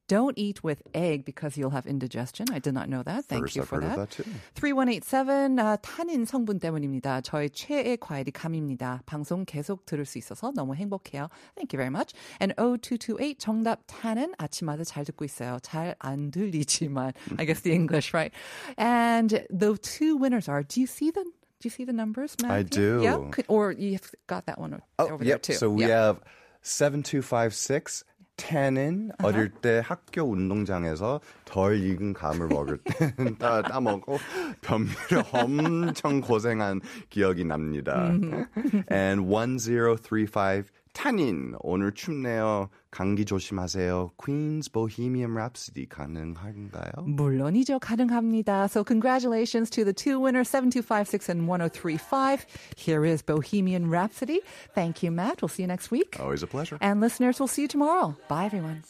Don't 0.10 0.38
eat 0.38 0.64
with 0.64 0.84
egg 0.94 1.26
because 1.26 1.58
you'll 1.58 1.72
have 1.72 1.88
indigestion. 1.88 2.46
I 2.54 2.60
did 2.60 2.76
not 2.76 2.90
know 2.90 3.02
that. 3.02 3.26
Thank 3.26 3.46
First 3.46 3.56
you 3.56 3.64
I've 3.64 3.68
for 3.70 3.82
heard 3.82 3.90
that. 3.90 3.98
of 3.98 4.10
that 4.10 4.24
too. 4.24 4.24
3187 4.54 5.58
아, 5.58 5.78
탄닌 5.82 6.26
성분 6.26 6.60
때문입니다. 6.60 7.22
저의 7.22 7.50
최애 7.50 7.98
과일이 8.00 8.30
감입니다. 8.30 9.02
방송 9.08 9.46
계속 9.46 9.88
들을 9.88 10.06
수 10.06 10.20
있어서 10.20 10.52
너무 10.52 10.76
행복해요. 10.76 11.30
Thank 11.56 11.74
you 11.74 11.80
very 11.82 11.90
much. 11.90 12.14
And 12.40 12.54
0228 12.60 13.34
정답 13.40 13.82
탄은 13.88 14.34
아침마다 14.38 14.84
잘 14.84 15.06
듣고 15.06 15.26
있어요. 15.26 15.58
잘 15.64 15.96
안 15.98 16.30
들리지만 16.30 17.14
I 17.40 17.46
guess 17.48 17.62
the 17.64 17.74
English, 17.74 18.14
right? 18.14 18.32
And 18.78 19.44
the 19.50 19.76
two 19.82 20.18
winners 20.18 20.48
are 20.48 20.62
do 20.62 20.82
you 20.82 20.86
see 20.88 21.10
the 21.10 21.24
do 21.24 21.66
you 21.66 21.72
see 21.72 21.84
the 21.84 21.94
numbers, 21.94 22.36
Matthew? 22.44 22.54
I 22.56 22.62
do. 22.62 23.02
Yeah, 23.02 23.18
Could- 23.32 23.46
or 23.48 23.72
you've 23.72 24.12
got 24.28 24.46
that 24.46 24.60
one 24.60 24.80
over 25.00 25.18
there 25.24 25.34
yep. 25.34 25.42
too. 25.42 25.54
So 25.54 25.72
we 25.72 25.88
Yeah. 25.88 26.14
have 26.14 26.22
7256 26.62 28.04
tannin 28.41 29.11
Uh-huh. 29.21 29.27
어릴 29.29 29.51
때 29.51 29.83
학교 29.85 30.23
운동장에서 30.23 31.21
덜 31.45 31.77
익은 31.79 32.15
감을 32.15 32.49
먹을 32.49 32.79
때 32.79 33.15
따, 33.39 33.61
따먹고 33.63 34.19
변비를 34.63 35.23
엄청 35.33 36.21
고생한 36.21 36.81
기억이 37.11 37.45
납니다. 37.45 38.11
Mm-hmm. 38.11 38.85
And 38.91 39.23
1035 39.29 40.65
탄인 40.93 41.55
오늘 41.61 41.93
춥네요. 41.93 42.69
감기 42.91 43.25
조심하세요. 43.25 44.13
Queen's 44.17 44.71
Bohemian 44.71 45.33
Rhapsody 45.33 45.87
가능한가요? 45.87 47.07
물론이죠. 47.07 47.79
가능합니다. 47.79 48.69
So 48.69 48.85
congratulations 48.85 49.71
to 49.71 49.85
the 49.85 49.93
two 49.93 50.21
winners 50.21 50.49
7256 50.49 51.29
and 51.29 51.49
1035. 51.49 52.47
Here 52.77 53.05
is 53.05 53.23
Bohemian 53.23 53.89
Rhapsody. 53.89 54.41
Thank 54.75 55.03
you, 55.03 55.11
Matt. 55.11 55.43
We'll 55.43 55.49
see 55.49 55.63
you 55.63 55.69
next 55.69 55.91
week. 55.91 56.17
Always 56.19 56.43
a 56.43 56.47
pleasure. 56.47 56.79
And 56.81 57.01
listeners, 57.01 57.39
we'll 57.39 57.49
see 57.49 57.63
you 57.63 57.69
tomorrow. 57.69 58.17
Bye 58.29 58.47
everyone. 58.47 58.83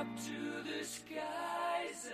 up 0.00 0.06
to 0.16 0.62
the 0.64 0.84
skies 0.84 2.08